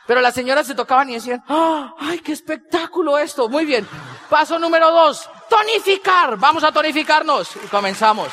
Pero 0.06 0.20
las 0.20 0.34
señoras 0.34 0.66
se 0.66 0.75
tocaban 0.75 1.10
y 1.10 1.14
decían, 1.14 1.43
¡Ah! 1.49 1.94
¡ay, 1.99 2.19
qué 2.19 2.32
espectáculo 2.32 3.19
esto! 3.19 3.49
Muy 3.49 3.64
bien. 3.64 3.87
Paso 4.28 4.58
número 4.58 4.90
dos, 4.90 5.28
tonificar. 5.49 6.37
Vamos 6.37 6.64
a 6.64 6.72
tonificarnos. 6.72 7.56
Y 7.56 7.69
comenzamos. 7.69 8.28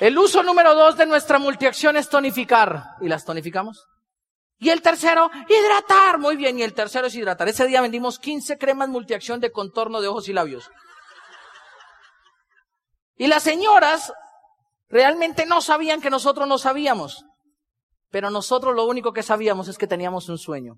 El 0.00 0.18
uso 0.18 0.42
número 0.42 0.74
dos 0.74 0.96
de 0.96 1.06
nuestra 1.06 1.38
multiacción 1.38 1.96
es 1.96 2.08
tonificar. 2.08 2.96
¿Y 3.00 3.08
las 3.08 3.24
tonificamos? 3.24 3.86
Y 4.58 4.70
el 4.70 4.82
tercero, 4.82 5.30
hidratar. 5.48 6.18
Muy 6.18 6.36
bien. 6.36 6.58
Y 6.58 6.62
el 6.62 6.74
tercero 6.74 7.06
es 7.06 7.14
hidratar. 7.14 7.48
Ese 7.48 7.66
día 7.66 7.80
vendimos 7.80 8.18
15 8.18 8.58
cremas 8.58 8.88
multiacción 8.88 9.38
de 9.40 9.52
contorno 9.52 10.00
de 10.00 10.08
ojos 10.08 10.28
y 10.28 10.32
labios. 10.32 10.70
Y 13.16 13.28
las 13.28 13.44
señoras 13.44 14.12
realmente 14.88 15.46
no 15.46 15.60
sabían 15.60 16.00
que 16.00 16.10
nosotros 16.10 16.48
no 16.48 16.58
sabíamos. 16.58 17.24
Pero 18.10 18.30
nosotros 18.30 18.74
lo 18.74 18.86
único 18.86 19.12
que 19.12 19.22
sabíamos 19.22 19.68
es 19.68 19.78
que 19.78 19.86
teníamos 19.86 20.28
un 20.28 20.38
sueño. 20.38 20.76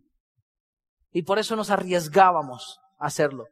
Y 1.10 1.22
por 1.22 1.38
eso 1.38 1.56
nos 1.56 1.70
arriesgábamos 1.70 2.78
a 2.98 3.06
hacerlo. 3.06 3.44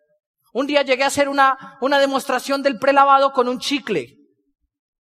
Un 0.53 0.67
día 0.67 0.83
llegué 0.83 1.03
a 1.03 1.09
hacer 1.09 1.29
una, 1.29 1.79
una 1.81 1.99
demostración 1.99 2.63
del 2.63 2.79
prelavado 2.79 3.33
con 3.33 3.49
un 3.49 3.59
chicle. 3.59 4.17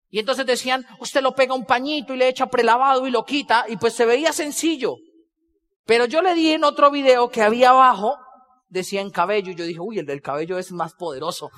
Y 0.08 0.18
entonces 0.18 0.44
decían, 0.44 0.84
usted 0.98 1.22
lo 1.22 1.34
pega 1.34 1.54
un 1.54 1.64
pañito 1.64 2.12
y 2.12 2.16
le 2.16 2.28
echa 2.28 2.46
prelavado 2.46 3.06
y 3.06 3.10
lo 3.10 3.24
quita, 3.24 3.64
y 3.68 3.76
pues 3.76 3.94
se 3.94 4.04
veía 4.04 4.32
sencillo. 4.32 4.96
Pero 5.86 6.04
yo 6.04 6.20
le 6.22 6.34
di 6.34 6.52
en 6.52 6.64
otro 6.64 6.90
video 6.90 7.30
que 7.30 7.42
había 7.42 7.70
abajo, 7.70 8.16
decía 8.68 9.00
en 9.00 9.10
cabello, 9.10 9.52
y 9.52 9.54
yo 9.54 9.64
dije, 9.64 9.80
uy, 9.80 9.98
el 9.98 10.06
del 10.06 10.20
cabello 10.20 10.58
es 10.58 10.72
más 10.72 10.94
poderoso. 10.94 11.50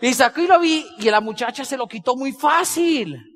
Y 0.00 0.14
saqué 0.14 0.42
y 0.42 0.46
lo 0.46 0.58
vi, 0.58 0.86
y 0.98 1.10
la 1.10 1.20
muchacha 1.20 1.64
se 1.64 1.76
lo 1.76 1.86
quitó 1.86 2.16
muy 2.16 2.32
fácil. 2.32 3.30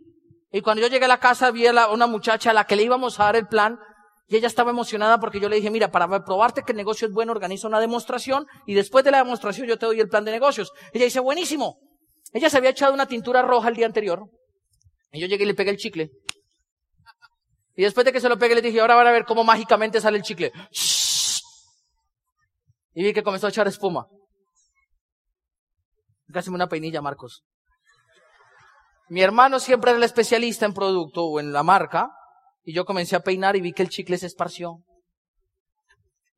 Y 0.50 0.60
cuando 0.60 0.82
yo 0.82 0.88
llegué 0.88 1.04
a 1.04 1.08
la 1.08 1.18
casa 1.18 1.50
vi 1.50 1.66
a 1.66 1.88
una 1.88 2.06
muchacha 2.06 2.50
a 2.50 2.54
la 2.54 2.64
que 2.64 2.76
le 2.76 2.84
íbamos 2.84 3.18
a 3.18 3.24
dar 3.24 3.36
el 3.36 3.48
plan 3.48 3.78
y 4.28 4.36
ella 4.36 4.46
estaba 4.46 4.70
emocionada 4.70 5.18
porque 5.18 5.40
yo 5.40 5.48
le 5.48 5.56
dije, 5.56 5.70
mira, 5.70 5.90
para 5.90 6.24
probarte 6.24 6.62
que 6.62 6.72
el 6.72 6.76
negocio 6.76 7.08
es 7.08 7.12
bueno, 7.12 7.32
organiza 7.32 7.68
una 7.68 7.80
demostración 7.80 8.46
y 8.66 8.74
después 8.74 9.04
de 9.04 9.10
la 9.10 9.18
demostración 9.18 9.66
yo 9.66 9.76
te 9.76 9.86
doy 9.86 10.00
el 10.00 10.08
plan 10.08 10.24
de 10.24 10.30
negocios. 10.30 10.72
Ella 10.92 11.04
dice, 11.04 11.20
buenísimo. 11.20 11.78
Ella 12.32 12.48
se 12.48 12.56
había 12.56 12.70
echado 12.70 12.94
una 12.94 13.06
tintura 13.06 13.42
roja 13.42 13.68
el 13.68 13.74
día 13.74 13.86
anterior. 13.86 14.24
Y 15.12 15.20
yo 15.20 15.26
llegué 15.26 15.44
y 15.44 15.48
le 15.48 15.54
pegué 15.54 15.70
el 15.70 15.76
chicle. 15.76 16.10
Y 17.76 17.82
después 17.82 18.04
de 18.06 18.12
que 18.12 18.20
se 18.20 18.28
lo 18.28 18.38
pegué 18.38 18.54
le 18.54 18.62
dije, 18.62 18.80
ahora 18.80 18.94
van 18.94 19.08
a 19.08 19.12
ver 19.12 19.24
cómo 19.24 19.44
mágicamente 19.44 20.00
sale 20.00 20.16
el 20.16 20.22
chicle. 20.22 20.52
Y 22.94 23.02
vi 23.02 23.12
que 23.12 23.22
comenzó 23.22 23.48
a 23.48 23.50
echar 23.50 23.66
espuma. 23.66 24.06
Casi 26.32 26.50
una 26.50 26.68
peinilla, 26.68 27.02
Marcos. 27.02 27.42
Mi 29.08 29.22
hermano 29.22 29.60
siempre 29.60 29.90
era 29.90 29.98
el 29.98 30.04
especialista 30.04 30.64
en 30.64 30.72
producto 30.72 31.24
o 31.24 31.40
en 31.40 31.52
la 31.52 31.62
marca, 31.62 32.10
y 32.64 32.74
yo 32.74 32.84
comencé 32.84 33.16
a 33.16 33.20
peinar 33.20 33.56
y 33.56 33.60
vi 33.60 33.72
que 33.72 33.82
el 33.82 33.90
chicle 33.90 34.16
se 34.16 34.26
esparció. 34.26 34.78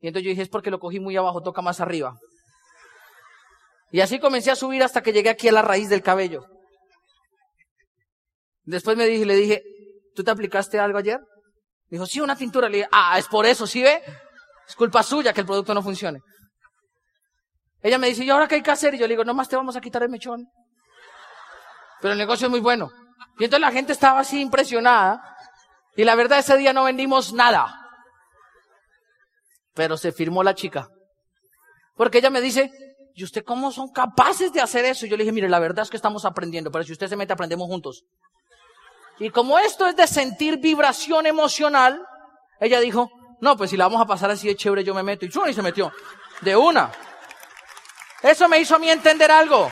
Y 0.00 0.09
entonces 0.09 0.25
yo 0.25 0.31
dije, 0.31 0.43
es 0.43 0.49
porque 0.49 0.71
lo 0.71 0.78
cogí 0.78 1.00
muy 1.00 1.16
abajo, 1.16 1.40
toca 1.43 1.62
más 1.62 1.81
arriba. 1.81 2.19
Y 3.93 4.00
así 4.00 4.19
comencé 4.19 4.50
a 4.50 4.57
subir 4.57 4.83
hasta 4.83 5.02
que 5.02 5.12
llegué 5.12 5.31
aquí 5.31 5.49
a 5.49 5.52
la 5.52 5.62
raíz 5.62 5.88
del 5.88 6.02
cabello. 6.02 6.45
Después 8.64 8.97
me 8.97 9.07
dije, 9.07 9.25
le 9.25 9.37
dije, 9.37 9.62
¿tú 10.14 10.25
te 10.25 10.31
aplicaste 10.33 10.78
algo 10.81 10.99
ayer? 10.99 11.21
Dijo, 11.88 12.05
sí, 12.05 12.21
una 12.21 12.37
tintura. 12.37 12.69
Le 12.69 12.78
dije, 12.78 12.88
ah, 12.90 13.16
es 13.19 13.28
por 13.28 13.47
eso, 13.47 13.66
¿sí 13.66 13.83
ve? 13.83 14.02
Es 14.69 14.75
culpa 14.75 15.05
suya 15.05 15.33
que 15.33 15.40
el 15.40 15.47
producto 15.47 15.73
no 15.73 15.83
funcione. 15.83 16.21
Ella 17.87 17.99
me 17.99 18.09
dice, 18.09 18.25
¿y 18.25 18.31
ahora 18.31 18.49
qué 18.49 18.57
hay 18.57 18.62
que 18.62 18.71
hacer? 18.73 18.95
Y 18.95 18.99
yo 18.99 19.07
le 19.07 19.12
digo, 19.12 19.23
nomás 19.23 19.49
te 19.49 19.55
vamos 19.55 19.76
a 19.76 19.81
quitar 19.81 20.02
el 20.02 20.09
mechón. 20.09 20.50
Pero 22.00 22.14
el 22.14 22.19
negocio 22.19 22.49
es 22.49 22.50
muy 22.50 22.59
bueno. 22.59 22.90
Y 23.38 23.45
entonces 23.45 23.61
la 23.61 23.71
gente 23.71 23.93
estaba 23.93 24.19
así 24.19 24.40
impresionada. 24.40 25.23
Y 25.95 26.02
la 26.02 26.16
verdad 26.16 26.40
ese 26.40 26.57
día 26.57 26.73
no 26.73 26.83
vendimos 26.83 27.33
nada. 27.33 27.73
Pero 29.73 29.97
se 29.97 30.11
firmó 30.11 30.43
la 30.43 30.57
chica. 30.57 30.88
Porque 31.95 32.19
ella 32.19 32.28
me 32.28 32.40
dice, 32.40 32.73
¿y 33.14 33.23
usted 33.23 33.45
cómo 33.45 33.71
son 33.71 33.93
capaces 33.93 34.52
de 34.52 34.61
hacer 34.61 34.85
eso? 34.85 35.07
Y 35.07 35.09
yo 35.09 35.16
le 35.16 35.23
dije, 35.23 35.33
mire, 35.33 35.49
la 35.49 35.61
verdad 35.61 35.85
es 35.85 35.90
que 35.90 35.97
estamos 35.97 36.25
aprendiendo, 36.25 36.73
pero 36.73 36.83
si 36.83 36.90
usted 36.90 37.07
se 37.07 37.14
mete, 37.14 37.35
aprendemos 37.35 37.69
juntos. 37.69 38.02
Y 39.21 39.31
como 39.31 39.61
esto 39.61 39.87
es 39.87 39.95
de 39.95 40.09
sentir 40.09 40.59
vibración 40.59 41.25
emocional, 41.25 42.05
ella 42.59 42.81
dijo, 42.81 43.12
no, 43.40 43.57
pues 43.57 43.71
si 43.71 43.76
la 43.76 43.85
vamos 43.85 44.02
a 44.02 44.07
pasar 44.07 44.28
así 44.28 44.49
de 44.49 44.57
chévere, 44.57 44.83
yo 44.83 44.93
me 44.93 45.05
meto. 45.05 45.25
Y 45.25 45.31
y 45.49 45.55
se 45.55 45.62
metió. 45.62 45.93
De 46.40 46.57
una. 46.57 46.90
Eso 48.26 48.49
me 48.49 48.59
hizo 48.59 48.75
a 48.75 48.78
mí 48.80 48.90
entender 48.90 49.30
algo. 49.30 49.71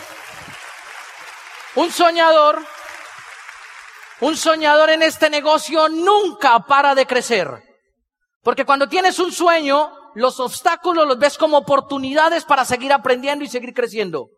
Un 1.74 1.90
soñador, 1.90 2.64
un 4.20 4.36
soñador 4.36 4.90
en 4.90 5.02
este 5.02 5.28
negocio 5.28 5.88
nunca 5.88 6.60
para 6.60 6.94
de 6.94 7.04
crecer. 7.04 7.48
Porque 8.44 8.64
cuando 8.64 8.88
tienes 8.88 9.18
un 9.18 9.32
sueño, 9.32 9.90
los 10.14 10.38
obstáculos 10.38 11.04
los 11.08 11.18
ves 11.18 11.36
como 11.36 11.58
oportunidades 11.58 12.44
para 12.44 12.64
seguir 12.64 12.92
aprendiendo 12.92 13.44
y 13.44 13.48
seguir 13.48 13.74
creciendo. 13.74 14.28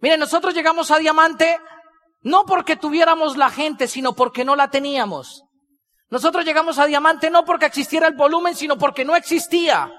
Miren, 0.00 0.20
nosotros 0.20 0.52
llegamos 0.52 0.90
a 0.90 0.98
diamante 0.98 1.58
no 2.20 2.44
porque 2.44 2.76
tuviéramos 2.76 3.38
la 3.38 3.48
gente, 3.48 3.88
sino 3.88 4.14
porque 4.14 4.44
no 4.44 4.56
la 4.56 4.68
teníamos. 4.68 5.42
Nosotros 6.10 6.44
llegamos 6.44 6.78
a 6.78 6.84
diamante 6.84 7.30
no 7.30 7.46
porque 7.46 7.64
existiera 7.64 8.08
el 8.08 8.14
volumen, 8.14 8.54
sino 8.54 8.76
porque 8.76 9.06
no 9.06 9.16
existía. 9.16 9.90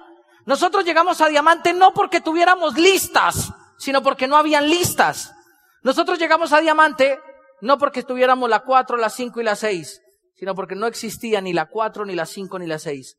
Nosotros 0.46 0.86
llegamos 0.86 1.22
a 1.22 1.28
diamante 1.28 1.74
no 1.74 1.94
porque 1.94 2.22
tuviéramos 2.22 2.78
listas, 2.78 3.52
sino 3.78 4.02
porque 4.04 4.28
no 4.28 4.38
habían 4.38 4.70
listas. 4.70 5.34
Nosotros 5.82 6.20
llegamos 6.20 6.54
a 6.54 6.62
diamante 6.62 7.20
no 7.62 7.78
porque 7.78 8.04
tuviéramos 8.04 8.50
la 8.50 8.60
4, 8.60 8.98
la 8.98 9.10
5 9.10 9.42
y 9.42 9.44
la 9.44 9.56
6, 9.56 10.02
sino 10.36 10.54
porque 10.56 10.76
no 10.76 10.88
existía 10.88 11.42
ni 11.42 11.54
la 11.54 11.66
4, 11.66 12.06
ni 12.06 12.16
la 12.16 12.26
5, 12.26 12.60
ni 12.60 12.68
la 12.68 12.80
6. 12.80 13.18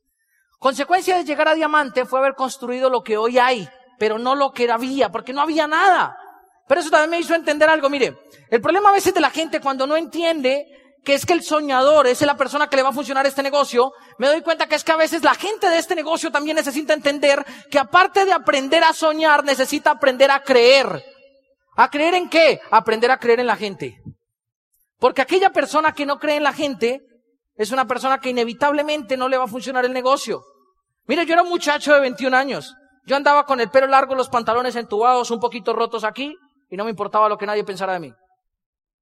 Consecuencia 0.59 1.17
de 1.17 1.25
llegar 1.25 1.49
a 1.49 1.55
diamante 1.55 2.07
fue 2.07 2.21
haber 2.21 2.35
construido 2.35 2.91
lo 2.91 3.03
que 3.03 3.17
hoy 3.17 3.39
hay, 3.39 3.69
pero 3.99 4.19
no 4.19 4.35
lo 4.35 4.53
que 4.53 4.71
había, 4.71 5.11
porque 5.11 5.33
no 5.33 5.41
había 5.41 5.67
nada. 5.67 6.17
Pero 6.69 6.81
eso 6.81 6.91
también 6.91 7.11
me 7.11 7.21
hizo 7.21 7.35
entender 7.35 7.69
algo. 7.69 7.89
Mire, 7.89 8.19
el 8.51 8.61
problema 8.61 8.91
a 8.91 8.93
veces 8.93 9.15
de 9.15 9.21
la 9.21 9.31
gente 9.31 9.61
cuando 9.61 9.87
no 9.87 9.97
entiende 9.97 10.67
que 11.07 11.15
es 11.15 11.25
que 11.25 11.35
el 11.35 11.45
soñador 11.45 12.09
es 12.09 12.21
la 12.23 12.37
persona 12.37 12.67
que 12.67 12.75
le 12.75 12.83
va 12.83 12.89
a 12.89 12.93
funcionar 12.93 13.25
este 13.27 13.41
negocio, 13.41 13.93
me 14.19 14.27
doy 14.27 14.43
cuenta 14.43 14.67
que 14.67 14.75
es 14.75 14.83
que 14.83 14.91
a 14.91 14.97
veces 14.97 15.23
la 15.23 15.37
gente 15.37 15.71
de 15.71 15.79
este 15.79 15.95
negocio 15.95 16.33
también 16.33 16.57
necesita 16.57 16.95
entender 16.95 17.47
que 17.71 17.79
aparte 17.79 18.25
de 18.25 18.33
aprender 18.33 18.83
a 18.83 18.93
soñar, 18.93 19.45
necesita 19.45 19.93
aprender 19.93 20.33
a 20.33 20.43
creer. 20.43 21.05
¿A 21.77 21.89
creer 21.91 22.15
en 22.15 22.29
qué? 22.29 22.61
Aprender 22.73 23.13
a 23.13 23.21
creer 23.21 23.39
en 23.39 23.47
la 23.47 23.55
gente. 23.55 24.03
Porque 24.99 25.23
aquella 25.23 25.51
persona 25.51 25.93
que 25.93 26.07
no 26.07 26.19
cree 26.19 26.39
en 26.39 26.43
la 26.43 26.53
gente 26.53 27.03
es 27.55 27.71
una 27.71 27.87
persona 27.87 28.19
que 28.19 28.31
inevitablemente 28.31 29.17
no 29.17 29.29
le 29.29 29.39
va 29.39 29.45
a 29.45 29.49
funcionar 29.49 29.85
el 29.85 29.93
negocio. 29.93 30.43
Mire, 31.07 31.25
yo 31.25 31.35
era 31.35 31.45
un 31.45 31.51
muchacho 31.51 31.95
de 31.95 32.01
21 32.01 32.37
años. 32.37 32.75
Yo 33.05 33.15
andaba 33.15 33.47
con 33.47 33.61
el 33.61 33.71
pelo 33.71 33.87
largo, 33.87 34.17
los 34.17 34.29
pantalones 34.29 34.75
entubados, 34.75 35.31
un 35.31 35.39
poquito 35.39 35.73
rotos 35.73 36.03
aquí, 36.03 36.35
y 36.69 36.77
no 36.77 36.83
me 36.83 36.91
importaba 36.91 37.29
lo 37.29 37.39
que 37.39 37.47
nadie 37.47 37.63
pensara 37.63 37.93
de 37.93 38.01
mí. 38.01 38.13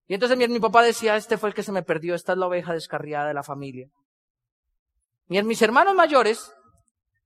Y 0.07 0.15
entonces 0.15 0.37
mi, 0.37 0.61
papá 0.61 0.83
decía, 0.83 1.17
este 1.17 1.39
fue 1.39 1.49
el 1.49 1.55
que 1.55 1.63
se 1.63 1.73
me 1.73 1.83
perdió, 1.83 2.15
esta 2.15 2.33
es 2.33 2.39
la 2.39 2.47
oveja 2.47 2.73
descarriada 2.73 3.29
de 3.29 3.35
la 3.35 3.43
familia. 3.43 3.89
Y 5.29 5.43
mis 5.43 5.63
hermanos 5.63 5.95
mayores, 5.95 6.53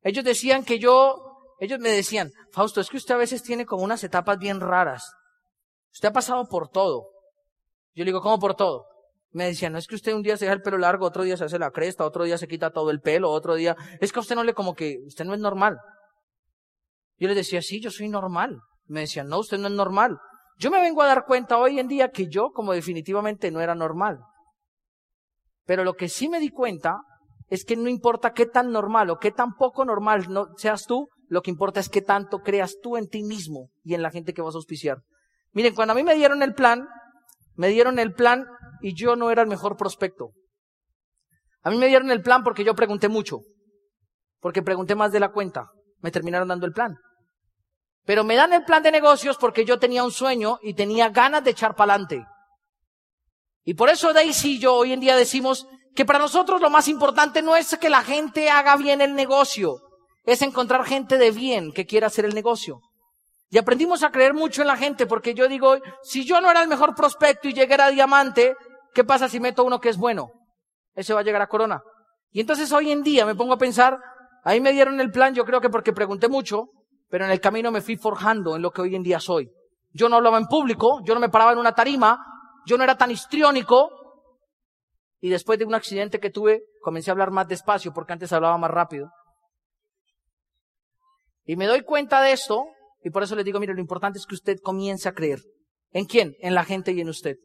ellos 0.03 0.25
decían 0.25 0.65
que 0.65 0.79
yo, 0.79 1.17
ellos 1.59 1.81
me 1.81 1.91
decían, 1.91 2.31
Fausto, 2.53 2.81
es 2.81 2.89
que 2.89 2.97
usted 2.97 3.15
a 3.15 3.19
veces 3.19 3.43
tiene 3.43 3.67
como 3.67 3.83
unas 3.83 4.05
etapas 4.05 4.39
bien 4.39 4.61
raras. 4.61 5.13
Usted 5.93 6.09
ha 6.09 6.13
pasado 6.13 6.47
por 6.49 6.69
todo. 6.69 7.11
Yo 7.95 8.05
le 8.05 8.11
digo, 8.11 8.21
¿cómo 8.21 8.39
por 8.39 8.55
todo? 8.55 8.87
Me 9.33 9.47
decían, 9.47 9.73
no 9.73 9.79
es 9.79 9.89
que 9.89 9.97
usted 9.97 10.15
un 10.15 10.23
día 10.23 10.37
se 10.37 10.45
deja 10.45 10.55
el 10.55 10.63
pelo 10.63 10.79
largo, 10.79 11.05
otro 11.05 11.25
día 11.25 11.37
se 11.37 11.45
hace 11.45 11.59
la 11.59 11.73
cresta, 11.73 12.07
otro 12.07 12.25
día 12.25 12.39
se 12.39 12.47
quita 12.47 12.71
todo 12.71 12.91
el 12.91 13.01
pelo, 13.01 13.31
otro 13.31 13.57
día, 13.57 13.77
es 14.01 14.13
que 14.13 14.21
a 14.21 14.23
usted 14.23 14.37
no 14.37 14.45
le 14.45 14.55
como 14.55 14.75
que, 14.75 14.99
usted 15.05 15.25
no 15.25 15.35
es 15.35 15.41
normal. 15.41 15.79
Yo 17.17 17.27
les 17.27 17.37
decía, 17.37 17.61
sí, 17.61 17.81
yo 17.81 17.91
soy 17.91 18.09
normal. 18.09 18.61
Me 18.87 19.01
decían, 19.01 19.29
no, 19.29 19.41
usted 19.41 19.59
no 19.59 19.67
es 19.67 19.75
normal. 19.75 20.19
Yo 20.59 20.73
me 20.73 20.81
vengo 20.81 21.03
a 21.03 21.07
dar 21.07 21.25
cuenta 21.25 21.57
hoy 21.57 21.79
en 21.79 21.87
día 21.87 22.11
que 22.11 22.27
yo 22.27 22.51
como 22.51 22.73
definitivamente 22.73 23.51
no 23.53 23.61
era 23.61 23.77
normal. 23.77 24.19
Pero 25.65 25.85
lo 25.85 25.95
que 25.95 26.09
sí 26.09 26.29
me 26.29 26.41
di 26.41 26.51
cuenta 26.51 27.01
es 27.49 27.65
que 27.65 27.77
no 27.77 27.89
importa 27.89 28.33
qué 28.33 28.45
tan 28.45 28.73
normal 28.73 29.09
o 29.11 29.19
qué 29.19 29.31
tan 29.31 29.55
poco 29.55 29.85
normal 29.85 30.27
no 30.29 30.49
seas 30.57 30.85
tú, 30.85 31.09
lo 31.29 31.43
que 31.43 31.51
importa 31.51 31.79
es 31.79 31.89
qué 31.89 32.03
tanto 32.03 32.41
creas 32.41 32.77
tú 32.83 32.97
en 32.97 33.07
ti 33.07 33.23
mismo 33.23 33.71
y 33.85 33.95
en 33.95 34.03
la 34.03 34.11
gente 34.11 34.35
que 34.35 34.43
vas 34.43 34.55
a 34.55 34.59
auspiciar. 34.59 34.99
Miren, 35.53 35.75
cuando 35.75 35.93
a 35.93 35.95
mí 35.95 36.03
me 36.03 36.17
dieron 36.17 36.43
el 36.43 36.55
plan, 36.55 36.89
me 37.55 37.69
dieron 37.69 37.99
el 37.99 38.13
plan 38.13 38.47
y 38.83 38.95
yo 38.95 39.15
no 39.15 39.31
era 39.31 39.43
el 39.43 39.49
mejor 39.49 39.77
prospecto. 39.77 40.33
A 41.63 41.71
mí 41.71 41.77
me 41.77 41.87
dieron 41.87 42.11
el 42.11 42.23
plan 42.23 42.43
porque 42.43 42.65
yo 42.65 42.75
pregunté 42.75 43.09
mucho, 43.09 43.41
porque 44.41 44.63
pregunté 44.63 44.97
más 44.97 45.13
de 45.13 45.21
la 45.21 45.31
cuenta. 45.31 45.69
Me 46.01 46.11
terminaron 46.11 46.49
dando 46.49 46.67
el 46.67 46.73
plan. 46.73 46.97
Pero 48.05 48.25
me 48.25 48.37
dan 48.37 48.53
el 48.53 48.65
plan 48.65 48.83
de 48.83 48.91
negocios 48.91 49.37
porque 49.37 49.65
yo 49.65 49.79
tenía 49.79 50.05
un 50.05 50.11
sueño 50.11 50.59
y 50.63 50.75
tenía 50.75 51.11
ganas 51.11 51.45
de 51.45 51.51
echar 51.51 51.75
para 51.75 51.95
adelante. 51.95 52.27
Y 53.65 53.75
por 53.75 53.91
eso 53.91 54.13
Daisy 54.13 54.57
y 54.57 54.59
yo 54.61 54.75
hoy 54.75 54.93
en 54.93 55.01
día 55.01 55.15
decimos 55.15 55.67
que 55.95 56.05
para 56.05 56.19
nosotros 56.19 56.61
lo 56.61 56.71
más 56.71 56.89
importante 56.89 57.43
no 57.43 57.57
es 57.57 57.77
que 57.77 57.91
la 57.91 58.03
gente 58.03 58.49
haga 58.51 58.77
bien 58.77 59.01
el 59.01 59.15
negocio, 59.15 59.81
es 60.25 60.43
encontrar 60.43 60.85
gente 60.85 61.19
de 61.19 61.33
bien 61.33 61.73
que 61.73 61.85
quiera 61.85 62.07
hacer 62.07 62.25
el 62.25 62.35
negocio. 62.35 62.81
Y 63.51 63.59
aprendimos 63.59 64.03
a 64.03 64.11
creer 64.11 64.35
mucho 64.35 64.63
en 64.63 64.69
la 64.69 64.77
gente 64.77 65.07
porque 65.07 65.35
yo 65.35 65.49
digo, 65.49 65.77
si 66.03 66.25
yo 66.25 66.41
no 66.41 66.51
era 66.51 66.63
el 66.63 66.69
mejor 66.69 66.95
prospecto 66.95 67.49
y 67.49 67.55
llegué 67.55 67.75
a 67.75 67.91
diamante, 67.91 68.57
¿qué 68.95 69.05
pasa 69.05 69.29
si 69.29 69.41
meto 69.41 69.65
uno 69.65 69.81
que 69.81 69.89
es 69.89 69.97
bueno? 69.97 70.31
Ese 70.95 71.15
va 71.15 71.21
a 71.21 71.23
llegar 71.25 71.43
a 71.43 71.47
corona. 71.47 71.83
Y 72.31 72.41
entonces 72.41 72.71
hoy 72.73 72.93
en 72.93 73.03
día 73.03 73.25
me 73.25 73.35
pongo 73.35 73.55
a 73.55 73.59
pensar, 73.59 73.99
ahí 74.45 74.61
me 74.61 74.73
dieron 74.73 75.01
el 75.01 75.11
plan, 75.11 75.35
yo 75.35 75.45
creo 75.45 75.61
que 75.61 75.71
porque 75.71 75.93
pregunté 75.93 76.29
mucho, 76.29 76.69
pero 77.09 77.25
en 77.25 77.31
el 77.31 77.41
camino 77.41 77.71
me 77.71 77.81
fui 77.81 77.97
forjando 77.97 78.57
en 78.57 78.63
lo 78.63 78.71
que 78.71 78.83
hoy 78.83 78.95
en 78.95 79.03
día 79.03 79.21
soy. 79.21 79.51
Yo 79.93 80.09
no 80.09 80.17
hablaba 80.17 80.39
en 80.39 80.47
público, 80.47 81.01
yo 81.05 81.15
no 81.15 81.21
me 81.21 81.29
paraba 81.29 81.53
en 81.53 81.59
una 81.59 81.75
tarima, 81.75 82.19
yo 82.67 82.77
no 82.77 82.85
era 82.85 82.97
tan 82.97 83.11
histriónico, 83.11 83.91
y 85.21 85.31
después 85.31 85.59
de 85.59 85.65
un 85.65 85.75
accidente 85.75 86.21
que 86.21 86.31
tuve, 86.31 86.63
comencé 86.81 87.11
a 87.11 87.13
hablar 87.13 87.31
más 87.31 87.49
despacio 87.49 87.93
porque 87.93 88.13
antes 88.13 88.33
hablaba 88.33 88.57
más 88.59 88.71
rápido. 88.71 89.11
Y 91.45 91.57
me 91.57 91.67
doy 91.67 91.83
cuenta 91.83 92.21
de 92.21 92.33
esto, 92.33 92.67
y 93.03 93.11
por 93.11 93.23
eso 93.23 93.35
les 93.35 93.45
digo, 93.45 93.59
mire, 93.59 93.75
lo 93.75 93.81
importante 93.81 94.19
es 94.19 94.27
que 94.27 94.35
usted 94.35 94.59
comience 94.63 95.09
a 95.09 95.13
creer. 95.13 95.41
¿En 95.91 96.05
quién? 96.05 96.37
En 96.41 96.55
la 96.55 96.65
gente 96.65 96.93
y 96.93 97.01
en 97.01 97.09
usted. 97.09 97.37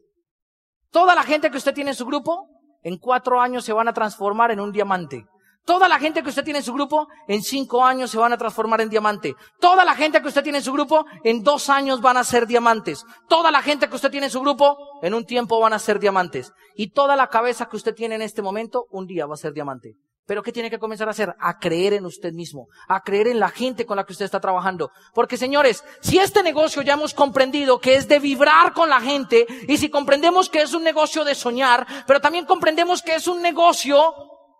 Toda 0.90 1.14
la 1.14 1.22
gente 1.22 1.50
que 1.50 1.56
usted 1.56 1.74
tiene 1.74 1.90
en 1.90 1.96
su 1.96 2.04
grupo, 2.04 2.48
en 2.82 2.98
cuatro 2.98 3.40
años 3.40 3.64
se 3.64 3.72
van 3.72 3.88
a 3.88 3.94
transformar 3.94 4.50
en 4.50 4.60
un 4.60 4.70
diamante. 4.70 5.24
Toda 5.64 5.88
la 5.88 5.98
gente 5.98 6.22
que 6.22 6.28
usted 6.28 6.44
tiene 6.44 6.58
en 6.58 6.64
su 6.64 6.74
grupo, 6.74 7.08
en 7.26 7.42
cinco 7.42 7.82
años 7.82 8.10
se 8.10 8.18
van 8.18 8.34
a 8.34 8.36
transformar 8.36 8.82
en 8.82 8.90
diamante. 8.90 9.34
Toda 9.60 9.82
la 9.84 9.94
gente 9.94 10.20
que 10.20 10.28
usted 10.28 10.42
tiene 10.42 10.58
en 10.58 10.64
su 10.64 10.72
grupo, 10.72 11.06
en 11.24 11.42
dos 11.42 11.70
años 11.70 12.02
van 12.02 12.18
a 12.18 12.24
ser 12.24 12.46
diamantes. 12.46 13.06
Toda 13.28 13.50
la 13.50 13.62
gente 13.62 13.88
que 13.88 13.96
usted 13.96 14.10
tiene 14.10 14.26
en 14.26 14.32
su 14.32 14.42
grupo, 14.42 14.76
en 15.00 15.14
un 15.14 15.24
tiempo 15.24 15.58
van 15.58 15.72
a 15.72 15.78
ser 15.78 15.98
diamantes. 15.98 16.52
Y 16.76 16.90
toda 16.90 17.16
la 17.16 17.28
cabeza 17.28 17.66
que 17.66 17.76
usted 17.76 17.94
tiene 17.94 18.16
en 18.16 18.22
este 18.22 18.42
momento, 18.42 18.86
un 18.90 19.06
día 19.06 19.24
va 19.24 19.34
a 19.34 19.38
ser 19.38 19.54
diamante. 19.54 19.96
Pero 20.26 20.42
¿qué 20.42 20.52
tiene 20.52 20.70
que 20.70 20.78
comenzar 20.78 21.08
a 21.08 21.12
hacer? 21.12 21.34
A 21.38 21.58
creer 21.58 21.94
en 21.94 22.06
usted 22.06 22.32
mismo, 22.32 22.68
a 22.88 23.02
creer 23.02 23.28
en 23.28 23.38
la 23.38 23.48
gente 23.48 23.86
con 23.86 23.96
la 23.96 24.04
que 24.04 24.12
usted 24.12 24.24
está 24.24 24.40
trabajando. 24.40 24.90
Porque 25.14 25.36
señores, 25.36 25.84
si 26.00 26.18
este 26.18 26.42
negocio 26.42 26.82
ya 26.82 26.94
hemos 26.94 27.14
comprendido 27.14 27.78
que 27.78 27.94
es 27.94 28.08
de 28.08 28.18
vibrar 28.18 28.72
con 28.72 28.88
la 28.88 29.00
gente, 29.00 29.46
y 29.68 29.76
si 29.76 29.90
comprendemos 29.90 30.48
que 30.48 30.62
es 30.62 30.72
un 30.72 30.82
negocio 30.82 31.24
de 31.24 31.34
soñar, 31.34 31.86
pero 32.06 32.20
también 32.20 32.46
comprendemos 32.46 33.02
que 33.02 33.14
es 33.14 33.26
un 33.26 33.42
negocio 33.42 34.14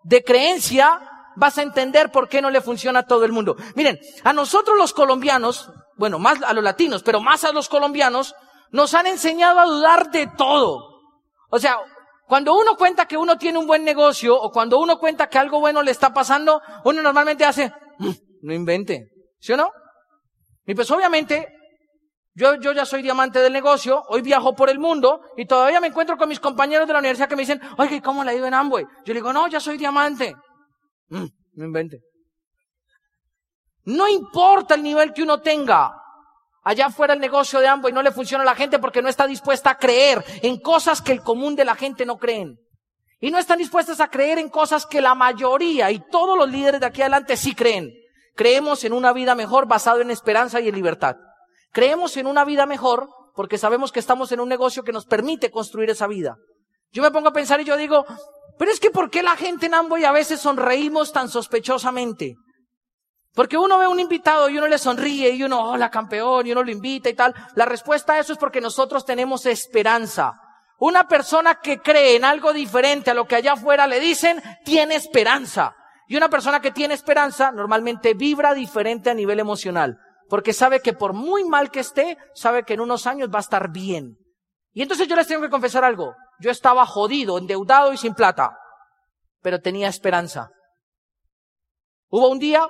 de 0.05 0.23
creencia, 0.23 1.01
vas 1.35 1.57
a 1.57 1.63
entender 1.63 2.11
por 2.11 2.29
qué 2.29 2.41
no 2.41 2.51
le 2.51 2.61
funciona 2.61 2.99
a 2.99 3.07
todo 3.07 3.25
el 3.25 3.31
mundo. 3.31 3.55
Miren, 3.75 3.99
a 4.23 4.33
nosotros 4.33 4.77
los 4.77 4.93
colombianos, 4.93 5.71
bueno, 5.97 6.19
más 6.19 6.41
a 6.43 6.53
los 6.53 6.63
latinos, 6.63 7.01
pero 7.01 7.19
más 7.19 7.43
a 7.43 7.51
los 7.51 7.67
colombianos, 7.67 8.35
nos 8.71 8.93
han 8.93 9.07
enseñado 9.07 9.59
a 9.59 9.65
dudar 9.65 10.11
de 10.11 10.27
todo. 10.27 11.01
O 11.49 11.59
sea, 11.59 11.79
cuando 12.27 12.55
uno 12.55 12.77
cuenta 12.77 13.07
que 13.07 13.17
uno 13.17 13.37
tiene 13.37 13.57
un 13.57 13.65
buen 13.65 13.83
negocio 13.83 14.39
o 14.39 14.51
cuando 14.51 14.79
uno 14.79 14.99
cuenta 14.99 15.27
que 15.27 15.39
algo 15.39 15.59
bueno 15.59 15.81
le 15.81 15.91
está 15.91 16.13
pasando, 16.13 16.61
uno 16.83 17.01
normalmente 17.01 17.43
hace, 17.43 17.73
mm, 17.97 18.11
no 18.43 18.53
invente, 18.53 19.09
¿sí 19.39 19.53
o 19.53 19.57
no? 19.57 19.71
Y 20.67 20.75
pues 20.75 20.89
obviamente 20.91 21.54
yo, 22.35 22.55
yo 22.55 22.73
ya 22.73 22.85
soy 22.85 23.01
diamante 23.01 23.39
del 23.39 23.53
negocio, 23.53 24.03
hoy 24.09 24.21
viajo 24.21 24.53
por 24.53 24.69
el 24.69 24.77
mundo 24.77 25.21
y 25.37 25.45
todavía 25.45 25.79
me 25.79 25.87
encuentro 25.87 26.17
con 26.17 26.27
mis 26.27 26.39
compañeros 26.39 26.85
de 26.85 26.93
la 26.93 26.99
universidad 26.99 27.29
que 27.29 27.35
me 27.35 27.43
dicen, 27.43 27.61
oye, 27.77 28.01
¿cómo 28.01 28.23
le 28.23 28.31
ha 28.31 28.33
ido 28.35 28.45
en 28.45 28.53
Amway? 28.53 28.85
Yo 29.05 29.13
le 29.13 29.15
digo, 29.15 29.31
no, 29.31 29.47
ya 29.47 29.59
soy 29.59 29.77
diamante. 29.77 30.35
Mm, 31.07 31.25
no 31.53 31.65
invente. 31.65 32.01
No 33.85 34.07
importa 34.09 34.75
el 34.75 34.83
nivel 34.83 35.13
que 35.13 35.23
uno 35.23 35.39
tenga. 35.39 35.93
Allá 36.63 36.89
fuera 36.89 37.13
el 37.13 37.19
negocio 37.19 37.59
de 37.59 37.67
Amway 37.67 37.93
no 37.93 38.01
le 38.01 38.11
funciona 38.11 38.41
a 38.41 38.45
la 38.45 38.55
gente 38.55 38.79
porque 38.79 39.01
no 39.01 39.07
está 39.07 39.25
dispuesta 39.25 39.69
a 39.69 39.77
creer 39.77 40.23
en 40.41 40.59
cosas 40.59 41.01
que 41.01 41.13
el 41.13 41.21
común 41.21 41.55
de 41.55 41.63
la 41.63 41.75
gente 41.75 42.05
no 42.05 42.17
creen. 42.17 42.59
Y 43.21 43.31
no 43.31 43.37
están 43.37 43.59
dispuestas 43.59 44.01
a 44.01 44.09
creer 44.09 44.39
en 44.39 44.49
cosas 44.49 44.85
que 44.85 44.99
la 44.99 45.15
mayoría 45.15 45.89
y 45.89 45.99
todos 46.09 46.37
los 46.37 46.49
líderes 46.49 46.81
de 46.81 46.87
aquí 46.87 47.01
adelante 47.01 47.37
sí 47.37 47.55
creen 47.55 47.91
Creemos 48.35 48.83
en 48.83 48.91
una 48.91 49.13
vida 49.13 49.33
mejor 49.33 49.65
basado 49.65 50.01
en 50.01 50.11
esperanza 50.11 50.59
y 50.59 50.67
en 50.67 50.75
libertad. 50.75 51.15
Creemos 51.75 52.15
en 52.15 52.25
una 52.25 52.45
vida 52.45 52.65
mejor 52.65 53.09
porque 53.33 53.57
sabemos 53.57 53.91
que 53.91 53.99
estamos 53.99 54.31
en 54.31 54.39
un 54.39 54.47
negocio 54.47 54.83
que 54.83 54.93
nos 54.93 55.05
permite 55.05 55.51
construir 55.51 55.89
esa 55.89 56.07
vida. 56.07 56.37
Yo 56.93 57.03
me 57.03 57.11
pongo 57.11 57.27
a 57.27 57.33
pensar 57.33 57.59
y 57.59 57.65
yo 57.65 57.75
digo, 57.75 58.05
pero 58.57 58.71
es 58.71 58.79
que 58.79 58.91
¿por 58.91 59.09
qué 59.09 59.21
la 59.21 59.35
gente 59.35 59.65
en 59.65 59.73
Amway 59.73 60.05
a 60.05 60.13
veces 60.13 60.39
sonreímos 60.39 61.11
tan 61.11 61.27
sospechosamente? 61.27 62.35
Porque 63.33 63.57
uno 63.57 63.77
ve 63.77 63.83
a 63.83 63.89
un 63.89 63.99
invitado 63.99 64.47
y 64.47 64.57
uno 64.57 64.67
le 64.67 64.77
sonríe 64.77 65.31
y 65.31 65.43
uno, 65.43 65.71
hola 65.71 65.91
campeón, 65.91 66.47
y 66.47 66.53
uno 66.53 66.63
lo 66.63 66.71
invita 66.71 67.09
y 67.09 67.13
tal. 67.13 67.35
La 67.55 67.65
respuesta 67.65 68.13
a 68.13 68.19
eso 68.19 68.31
es 68.31 68.39
porque 68.39 68.61
nosotros 68.61 69.03
tenemos 69.03 69.45
esperanza. 69.45 70.31
Una 70.79 71.09
persona 71.09 71.55
que 71.55 71.79
cree 71.79 72.15
en 72.15 72.23
algo 72.23 72.53
diferente 72.53 73.11
a 73.11 73.13
lo 73.13 73.27
que 73.27 73.35
allá 73.35 73.51
afuera 73.51 73.85
le 73.85 73.99
dicen, 73.99 74.41
tiene 74.63 74.95
esperanza. 74.95 75.75
Y 76.07 76.15
una 76.15 76.29
persona 76.29 76.61
que 76.61 76.71
tiene 76.71 76.93
esperanza 76.93 77.51
normalmente 77.51 78.13
vibra 78.13 78.53
diferente 78.53 79.09
a 79.09 79.13
nivel 79.13 79.41
emocional. 79.41 79.97
Porque 80.27 80.53
sabe 80.53 80.81
que 80.81 80.93
por 80.93 81.13
muy 81.13 81.43
mal 81.43 81.69
que 81.71 81.81
esté, 81.81 82.17
sabe 82.33 82.63
que 82.63 82.73
en 82.73 82.81
unos 82.81 83.05
años 83.07 83.29
va 83.33 83.39
a 83.39 83.41
estar 83.41 83.71
bien. 83.71 84.17
Y 84.73 84.81
entonces 84.81 85.07
yo 85.07 85.15
les 85.15 85.27
tengo 85.27 85.41
que 85.41 85.49
confesar 85.49 85.83
algo. 85.83 86.15
Yo 86.39 86.51
estaba 86.51 86.85
jodido, 86.85 87.37
endeudado 87.37 87.93
y 87.93 87.97
sin 87.97 88.13
plata. 88.13 88.57
Pero 89.41 89.61
tenía 89.61 89.87
esperanza. 89.87 90.49
Hubo 92.09 92.29
un 92.29 92.39
día 92.39 92.67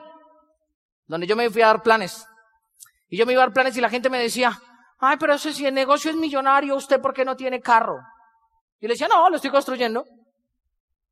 donde 1.08 1.28
yo 1.28 1.36
me 1.36 1.50
fui 1.50 1.62
a 1.62 1.68
dar 1.68 1.82
planes. 1.82 2.28
Y 3.08 3.18
yo 3.18 3.26
me 3.26 3.34
iba 3.34 3.44
a 3.44 3.46
dar 3.46 3.54
planes 3.54 3.78
y 3.78 3.82
la 3.82 3.90
gente 3.90 4.10
me 4.10 4.20
decía, 4.20 4.60
ay, 5.00 5.18
pero 5.20 5.38
si 5.38 5.66
el 5.66 5.74
negocio 5.74 6.12
es 6.12 6.18
millonario, 6.18 6.76
¿usted 6.76 7.00
por 7.02 7.14
qué 7.14 7.24
no 7.24 7.36
tiene 7.36 7.62
carro? 7.62 7.98
Y 8.80 8.88
le 8.88 8.94
decía, 8.94 9.08
no, 9.08 9.30
lo 9.30 9.38
estoy 9.38 9.52
construyendo. 9.52 10.06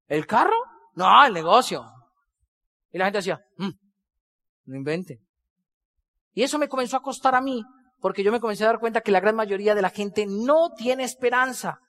¿El 0.07 0.27
carro? 0.27 0.57
No, 0.95 1.25
el 1.25 1.33
negocio. 1.33 1.85
Y 2.91 2.97
la 2.97 3.05
gente 3.05 3.19
decía, 3.19 3.39
mm, 3.57 3.71
no 4.65 4.75
invente. 4.75 5.19
Y 6.33 6.43
eso 6.43 6.57
me 6.57 6.67
comenzó 6.67 6.97
a 6.97 7.01
costar 7.01 7.35
a 7.35 7.41
mí, 7.41 7.63
porque 7.99 8.23
yo 8.23 8.31
me 8.31 8.39
comencé 8.39 8.63
a 8.63 8.67
dar 8.67 8.79
cuenta 8.79 9.01
que 9.01 9.11
la 9.11 9.19
gran 9.19 9.35
mayoría 9.35 9.75
de 9.75 9.81
la 9.81 9.89
gente 9.89 10.25
no 10.27 10.71
tiene 10.75 11.03
esperanza. 11.03 11.79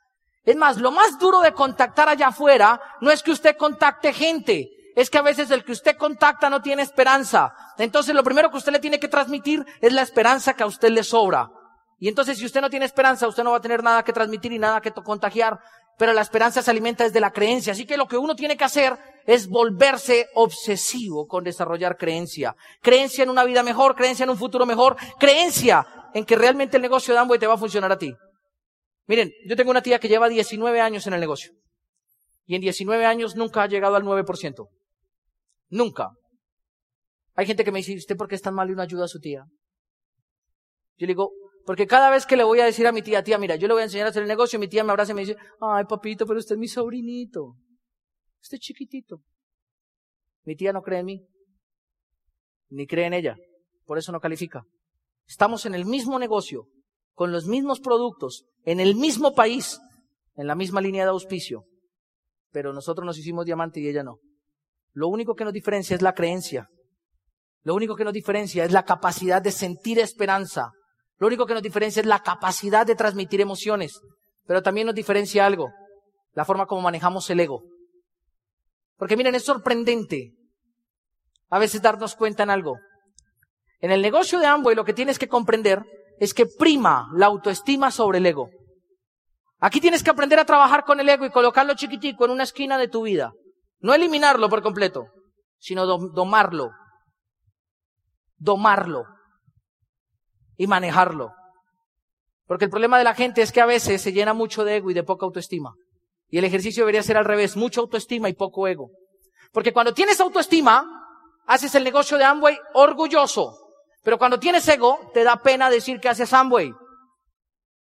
Es 0.44 0.56
más, 0.56 0.76
lo 0.76 0.90
más 0.90 1.18
duro 1.18 1.40
de 1.40 1.52
contactar 1.52 2.08
allá 2.08 2.28
afuera 2.28 2.80
no 3.00 3.10
es 3.10 3.22
que 3.22 3.30
usted 3.30 3.56
contacte 3.56 4.12
gente, 4.12 4.68
es 4.94 5.10
que 5.10 5.18
a 5.18 5.22
veces 5.22 5.50
el 5.50 5.64
que 5.64 5.72
usted 5.72 5.96
contacta 5.96 6.50
no 6.50 6.60
tiene 6.60 6.82
esperanza. 6.82 7.54
Entonces 7.78 8.14
lo 8.14 8.22
primero 8.22 8.50
que 8.50 8.58
usted 8.58 8.72
le 8.72 8.78
tiene 8.78 9.00
que 9.00 9.08
transmitir 9.08 9.64
es 9.80 9.92
la 9.92 10.02
esperanza 10.02 10.54
que 10.54 10.62
a 10.62 10.66
usted 10.66 10.90
le 10.90 11.02
sobra. 11.02 11.50
Y 11.98 12.08
entonces 12.08 12.38
si 12.38 12.44
usted 12.44 12.60
no 12.60 12.70
tiene 12.70 12.84
esperanza, 12.84 13.26
usted 13.26 13.42
no 13.42 13.52
va 13.52 13.56
a 13.56 13.62
tener 13.62 13.82
nada 13.82 14.04
que 14.04 14.12
transmitir 14.12 14.52
y 14.52 14.58
nada 14.58 14.80
que 14.80 14.92
contagiar. 14.92 15.58
Pero 15.96 16.12
la 16.12 16.22
esperanza 16.22 16.62
se 16.62 16.70
alimenta 16.70 17.04
desde 17.04 17.20
la 17.20 17.30
creencia. 17.30 17.72
Así 17.72 17.86
que 17.86 17.96
lo 17.96 18.06
que 18.06 18.16
uno 18.16 18.34
tiene 18.34 18.56
que 18.56 18.64
hacer 18.64 18.98
es 19.26 19.48
volverse 19.48 20.28
obsesivo 20.34 21.26
con 21.26 21.44
desarrollar 21.44 21.96
creencia. 21.96 22.54
Creencia 22.82 23.24
en 23.24 23.30
una 23.30 23.44
vida 23.44 23.62
mejor, 23.62 23.94
creencia 23.94 24.24
en 24.24 24.30
un 24.30 24.36
futuro 24.36 24.66
mejor, 24.66 24.96
creencia 25.18 25.86
en 26.14 26.24
que 26.24 26.36
realmente 26.36 26.76
el 26.76 26.82
negocio 26.82 27.14
de 27.14 27.20
Amway 27.20 27.38
te 27.38 27.46
va 27.46 27.54
a 27.54 27.58
funcionar 27.58 27.92
a 27.92 27.98
ti. 27.98 28.12
Miren, 29.06 29.32
yo 29.46 29.56
tengo 29.56 29.70
una 29.70 29.82
tía 29.82 29.98
que 29.98 30.08
lleva 30.08 30.28
19 30.28 30.80
años 30.80 31.06
en 31.06 31.14
el 31.14 31.20
negocio. 31.20 31.52
Y 32.46 32.54
en 32.54 32.60
19 32.60 33.04
años 33.06 33.36
nunca 33.36 33.62
ha 33.62 33.66
llegado 33.66 33.96
al 33.96 34.02
9%. 34.02 34.68
Nunca. 35.68 36.10
Hay 37.34 37.46
gente 37.46 37.64
que 37.64 37.72
me 37.72 37.78
dice, 37.78 37.96
¿usted 37.96 38.16
por 38.16 38.28
qué 38.28 38.34
es 38.34 38.42
tan 38.42 38.54
mal 38.54 38.70
y 38.70 38.74
no 38.74 38.82
ayuda 38.82 39.04
a 39.04 39.08
su 39.08 39.18
tía? 39.18 39.44
Yo 40.96 41.06
le 41.06 41.08
digo, 41.08 41.32
porque 41.66 41.86
cada 41.86 42.10
vez 42.10 42.26
que 42.26 42.36
le 42.36 42.44
voy 42.44 42.60
a 42.60 42.64
decir 42.64 42.86
a 42.86 42.92
mi 42.92 43.02
tía, 43.02 43.22
tía, 43.22 43.38
mira, 43.38 43.56
yo 43.56 43.66
le 43.66 43.74
voy 43.74 43.80
a 43.80 43.84
enseñar 43.84 44.06
a 44.06 44.10
hacer 44.10 44.22
el 44.22 44.28
negocio, 44.28 44.58
mi 44.58 44.68
tía 44.68 44.84
me 44.84 44.90
abraza 44.90 45.12
y 45.12 45.14
me 45.14 45.22
dice, 45.22 45.36
ay 45.60 45.84
papito, 45.84 46.26
pero 46.26 46.38
usted 46.38 46.54
es 46.54 46.58
mi 46.58 46.68
sobrinito. 46.68 47.56
Usted 48.42 48.56
es 48.56 48.60
chiquitito. 48.60 49.22
Mi 50.44 50.56
tía 50.56 50.72
no 50.72 50.82
cree 50.82 51.00
en 51.00 51.06
mí, 51.06 51.26
ni 52.68 52.86
cree 52.86 53.06
en 53.06 53.14
ella. 53.14 53.36
Por 53.86 53.98
eso 53.98 54.12
no 54.12 54.20
califica. 54.20 54.64
Estamos 55.26 55.64
en 55.64 55.74
el 55.74 55.86
mismo 55.86 56.18
negocio, 56.18 56.68
con 57.14 57.32
los 57.32 57.46
mismos 57.46 57.80
productos, 57.80 58.44
en 58.64 58.80
el 58.80 58.94
mismo 58.94 59.34
país, 59.34 59.80
en 60.36 60.46
la 60.46 60.54
misma 60.54 60.80
línea 60.80 61.04
de 61.04 61.10
auspicio. 61.10 61.64
Pero 62.50 62.72
nosotros 62.72 63.06
nos 63.06 63.18
hicimos 63.18 63.46
diamante 63.46 63.80
y 63.80 63.88
ella 63.88 64.02
no. 64.02 64.18
Lo 64.92 65.08
único 65.08 65.34
que 65.34 65.44
nos 65.44 65.52
diferencia 65.52 65.96
es 65.96 66.02
la 66.02 66.14
creencia. 66.14 66.68
Lo 67.62 67.74
único 67.74 67.96
que 67.96 68.04
nos 68.04 68.12
diferencia 68.12 68.64
es 68.64 68.72
la 68.72 68.84
capacidad 68.84 69.40
de 69.40 69.50
sentir 69.50 69.98
esperanza. 69.98 70.72
Lo 71.18 71.26
único 71.26 71.46
que 71.46 71.54
nos 71.54 71.62
diferencia 71.62 72.00
es 72.00 72.06
la 72.06 72.20
capacidad 72.20 72.86
de 72.86 72.96
transmitir 72.96 73.40
emociones. 73.40 74.00
Pero 74.46 74.62
también 74.62 74.86
nos 74.86 74.94
diferencia 74.94 75.46
algo, 75.46 75.70
la 76.32 76.44
forma 76.44 76.66
como 76.66 76.82
manejamos 76.82 77.28
el 77.30 77.40
ego. 77.40 77.62
Porque 78.96 79.16
miren, 79.16 79.34
es 79.34 79.44
sorprendente 79.44 80.34
a 81.50 81.58
veces 81.58 81.82
darnos 81.82 82.16
cuenta 82.16 82.42
en 82.42 82.50
algo. 82.50 82.78
En 83.80 83.90
el 83.90 84.02
negocio 84.02 84.38
de 84.38 84.46
Amway 84.46 84.74
lo 84.74 84.84
que 84.84 84.92
tienes 84.92 85.18
que 85.18 85.28
comprender 85.28 85.84
es 86.18 86.34
que 86.34 86.46
prima 86.46 87.08
la 87.14 87.26
autoestima 87.26 87.90
sobre 87.90 88.18
el 88.18 88.26
ego. 88.26 88.48
Aquí 89.60 89.80
tienes 89.80 90.02
que 90.02 90.10
aprender 90.10 90.38
a 90.38 90.44
trabajar 90.44 90.84
con 90.84 91.00
el 91.00 91.08
ego 91.08 91.24
y 91.24 91.30
colocarlo 91.30 91.74
chiquitico 91.74 92.24
en 92.24 92.32
una 92.32 92.42
esquina 92.42 92.76
de 92.76 92.88
tu 92.88 93.02
vida. 93.02 93.32
No 93.78 93.94
eliminarlo 93.94 94.48
por 94.48 94.62
completo, 94.62 95.06
sino 95.58 95.86
domarlo. 95.86 96.70
Domarlo. 98.36 99.04
Y 100.56 100.66
manejarlo. 100.66 101.32
Porque 102.46 102.66
el 102.66 102.70
problema 102.70 102.98
de 102.98 103.04
la 103.04 103.14
gente 103.14 103.42
es 103.42 103.52
que 103.52 103.60
a 103.60 103.66
veces 103.66 104.02
se 104.02 104.12
llena 104.12 104.34
mucho 104.34 104.64
de 104.64 104.76
ego 104.76 104.90
y 104.90 104.94
de 104.94 105.02
poca 105.02 105.26
autoestima. 105.26 105.74
Y 106.28 106.38
el 106.38 106.44
ejercicio 106.44 106.82
debería 106.82 107.02
ser 107.02 107.16
al 107.16 107.24
revés, 107.24 107.56
mucha 107.56 107.80
autoestima 107.80 108.28
y 108.28 108.34
poco 108.34 108.66
ego. 108.66 108.90
Porque 109.52 109.72
cuando 109.72 109.94
tienes 109.94 110.20
autoestima, 110.20 110.84
haces 111.46 111.74
el 111.74 111.84
negocio 111.84 112.18
de 112.18 112.24
Amway 112.24 112.58
orgulloso. 112.74 113.56
Pero 114.02 114.18
cuando 114.18 114.38
tienes 114.38 114.66
ego, 114.68 115.10
te 115.14 115.24
da 115.24 115.36
pena 115.36 115.70
decir 115.70 116.00
que 116.00 116.08
haces 116.08 116.32
Amway. 116.32 116.72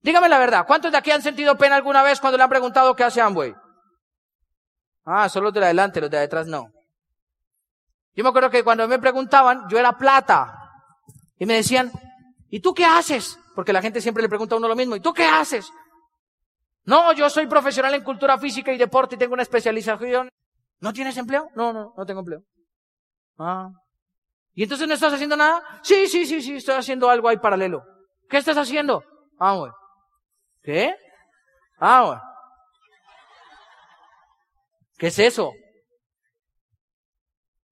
Dígame 0.01 0.29
la 0.29 0.39
verdad, 0.39 0.65
¿cuántos 0.67 0.93
de 0.93 0.99
aquí 0.99 1.11
han 1.11 1.23
sentido 1.23 1.57
pena 1.57 1.77
alguna 1.77 2.03
vez 2.03 2.21
cuando 2.21 2.37
le 2.37 2.45
han 2.45 2.51
preguntado 2.51 2.95
qué 2.95 3.05
hace 3.05 3.21
Amway? 3.21 3.55
Ah, 5.05 5.29
solo 5.29 5.45
los 5.45 5.55
de 5.55 5.65
adelante, 5.65 6.01
los 6.01 6.11
de 6.11 6.19
atrás 6.19 6.47
no. 6.47 6.71
Yo 8.15 8.25
me 8.25 8.31
acuerdo 8.31 8.51
que 8.51 8.65
cuando 8.65 8.87
me 8.89 8.99
preguntaban, 8.99 9.65
yo 9.69 9.79
era 9.79 9.97
plata. 9.97 10.55
Y 11.39 11.47
me 11.47 11.55
decían, 11.55 11.93
¿y 12.51 12.61
tú 12.61 12.75
qué 12.75 12.85
haces? 12.85 13.39
Porque 13.55 13.73
la 13.73 13.83
gente 13.83 14.01
siempre 14.01 14.23
le 14.23 14.29
pregunta 14.29 14.55
a 14.55 14.59
uno 14.59 14.69
lo 14.69 14.77
mismo, 14.77 14.97
¿y 14.97 15.01
tú 15.01 15.13
qué 15.13 15.25
haces? 15.25 15.71
No, 16.85 17.13
yo 17.13 17.29
soy 17.29 17.47
profesional 17.47 17.95
en 17.95 18.03
cultura 18.03 18.39
física 18.39 18.73
y 18.73 18.79
deporte 18.79 19.15
y 19.15 19.19
tengo 19.19 19.35
una 19.35 19.43
especialización. 19.43 20.31
¿No 20.81 20.93
tienes 20.93 21.17
empleo? 21.17 21.49
No, 21.55 21.73
no, 21.73 21.93
no 21.97 22.07
tengo 22.07 22.21
empleo. 22.21 22.43
Ah. 23.39 23.71
¿Y 24.55 24.63
entonces 24.63 24.89
no 24.89 24.95
estás 24.95 25.13
haciendo 25.13 25.37
nada? 25.37 25.63
Sí, 25.83 26.07
sí, 26.07 26.25
sí, 26.25 26.41
sí, 26.41 26.57
estoy 26.57 26.77
haciendo 26.77 27.11
algo 27.11 27.29
ahí 27.29 27.37
paralelo. 27.37 27.83
¿Qué 28.29 28.39
estás 28.39 28.57
haciendo? 28.57 29.03
Ah. 29.39 29.71
¿Qué? 30.63 30.95
Ah, 31.79 32.05
bueno. 32.05 32.23
¿Qué 34.97 35.07
es 35.09 35.19
eso? 35.19 35.53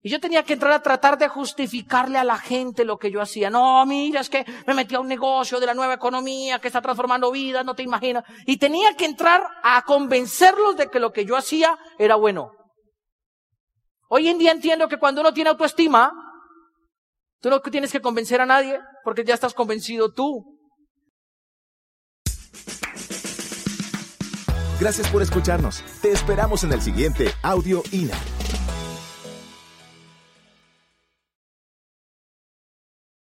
Y 0.01 0.09
yo 0.09 0.19
tenía 0.19 0.43
que 0.43 0.53
entrar 0.53 0.71
a 0.71 0.81
tratar 0.81 1.17
de 1.17 1.27
justificarle 1.27 2.17
a 2.17 2.23
la 2.23 2.37
gente 2.37 2.85
lo 2.85 2.97
que 2.97 3.11
yo 3.11 3.19
hacía. 3.19 3.49
No, 3.49 3.83
mira, 3.85 4.21
es 4.21 4.29
que 4.29 4.45
me 4.67 4.73
metí 4.73 4.95
a 4.95 4.99
un 4.99 5.07
negocio 5.07 5.59
de 5.59 5.65
la 5.65 5.73
nueva 5.73 5.95
economía 5.95 6.59
que 6.59 6.67
está 6.67 6.81
transformando 6.81 7.31
vidas, 7.31 7.65
no 7.65 7.75
te 7.75 7.83
imaginas. 7.83 8.23
Y 8.45 8.57
tenía 8.57 8.95
que 8.95 9.05
entrar 9.05 9.43
a 9.63 9.81
convencerlos 9.81 10.77
de 10.77 10.89
que 10.89 10.99
lo 10.99 11.11
que 11.11 11.25
yo 11.25 11.35
hacía 11.35 11.77
era 11.97 12.15
bueno. 12.15 12.51
Hoy 14.09 14.29
en 14.29 14.37
día 14.37 14.51
entiendo 14.51 14.87
que 14.87 14.97
cuando 14.97 15.21
uno 15.21 15.33
tiene 15.33 15.49
autoestima, 15.49 16.11
tú 17.41 17.49
no 17.49 17.59
tienes 17.59 17.91
que 17.91 17.99
convencer 17.99 18.39
a 18.39 18.45
nadie 18.45 18.79
porque 19.03 19.25
ya 19.25 19.33
estás 19.33 19.53
convencido 19.53 20.13
tú. 20.13 20.57
Gracias 24.79 25.09
por 25.09 25.23
escucharnos. 25.23 25.83
Te 26.01 26.11
esperamos 26.11 26.63
en 26.63 26.71
el 26.71 26.81
siguiente 26.81 27.33
Audio 27.41 27.81
INA. 27.91 28.15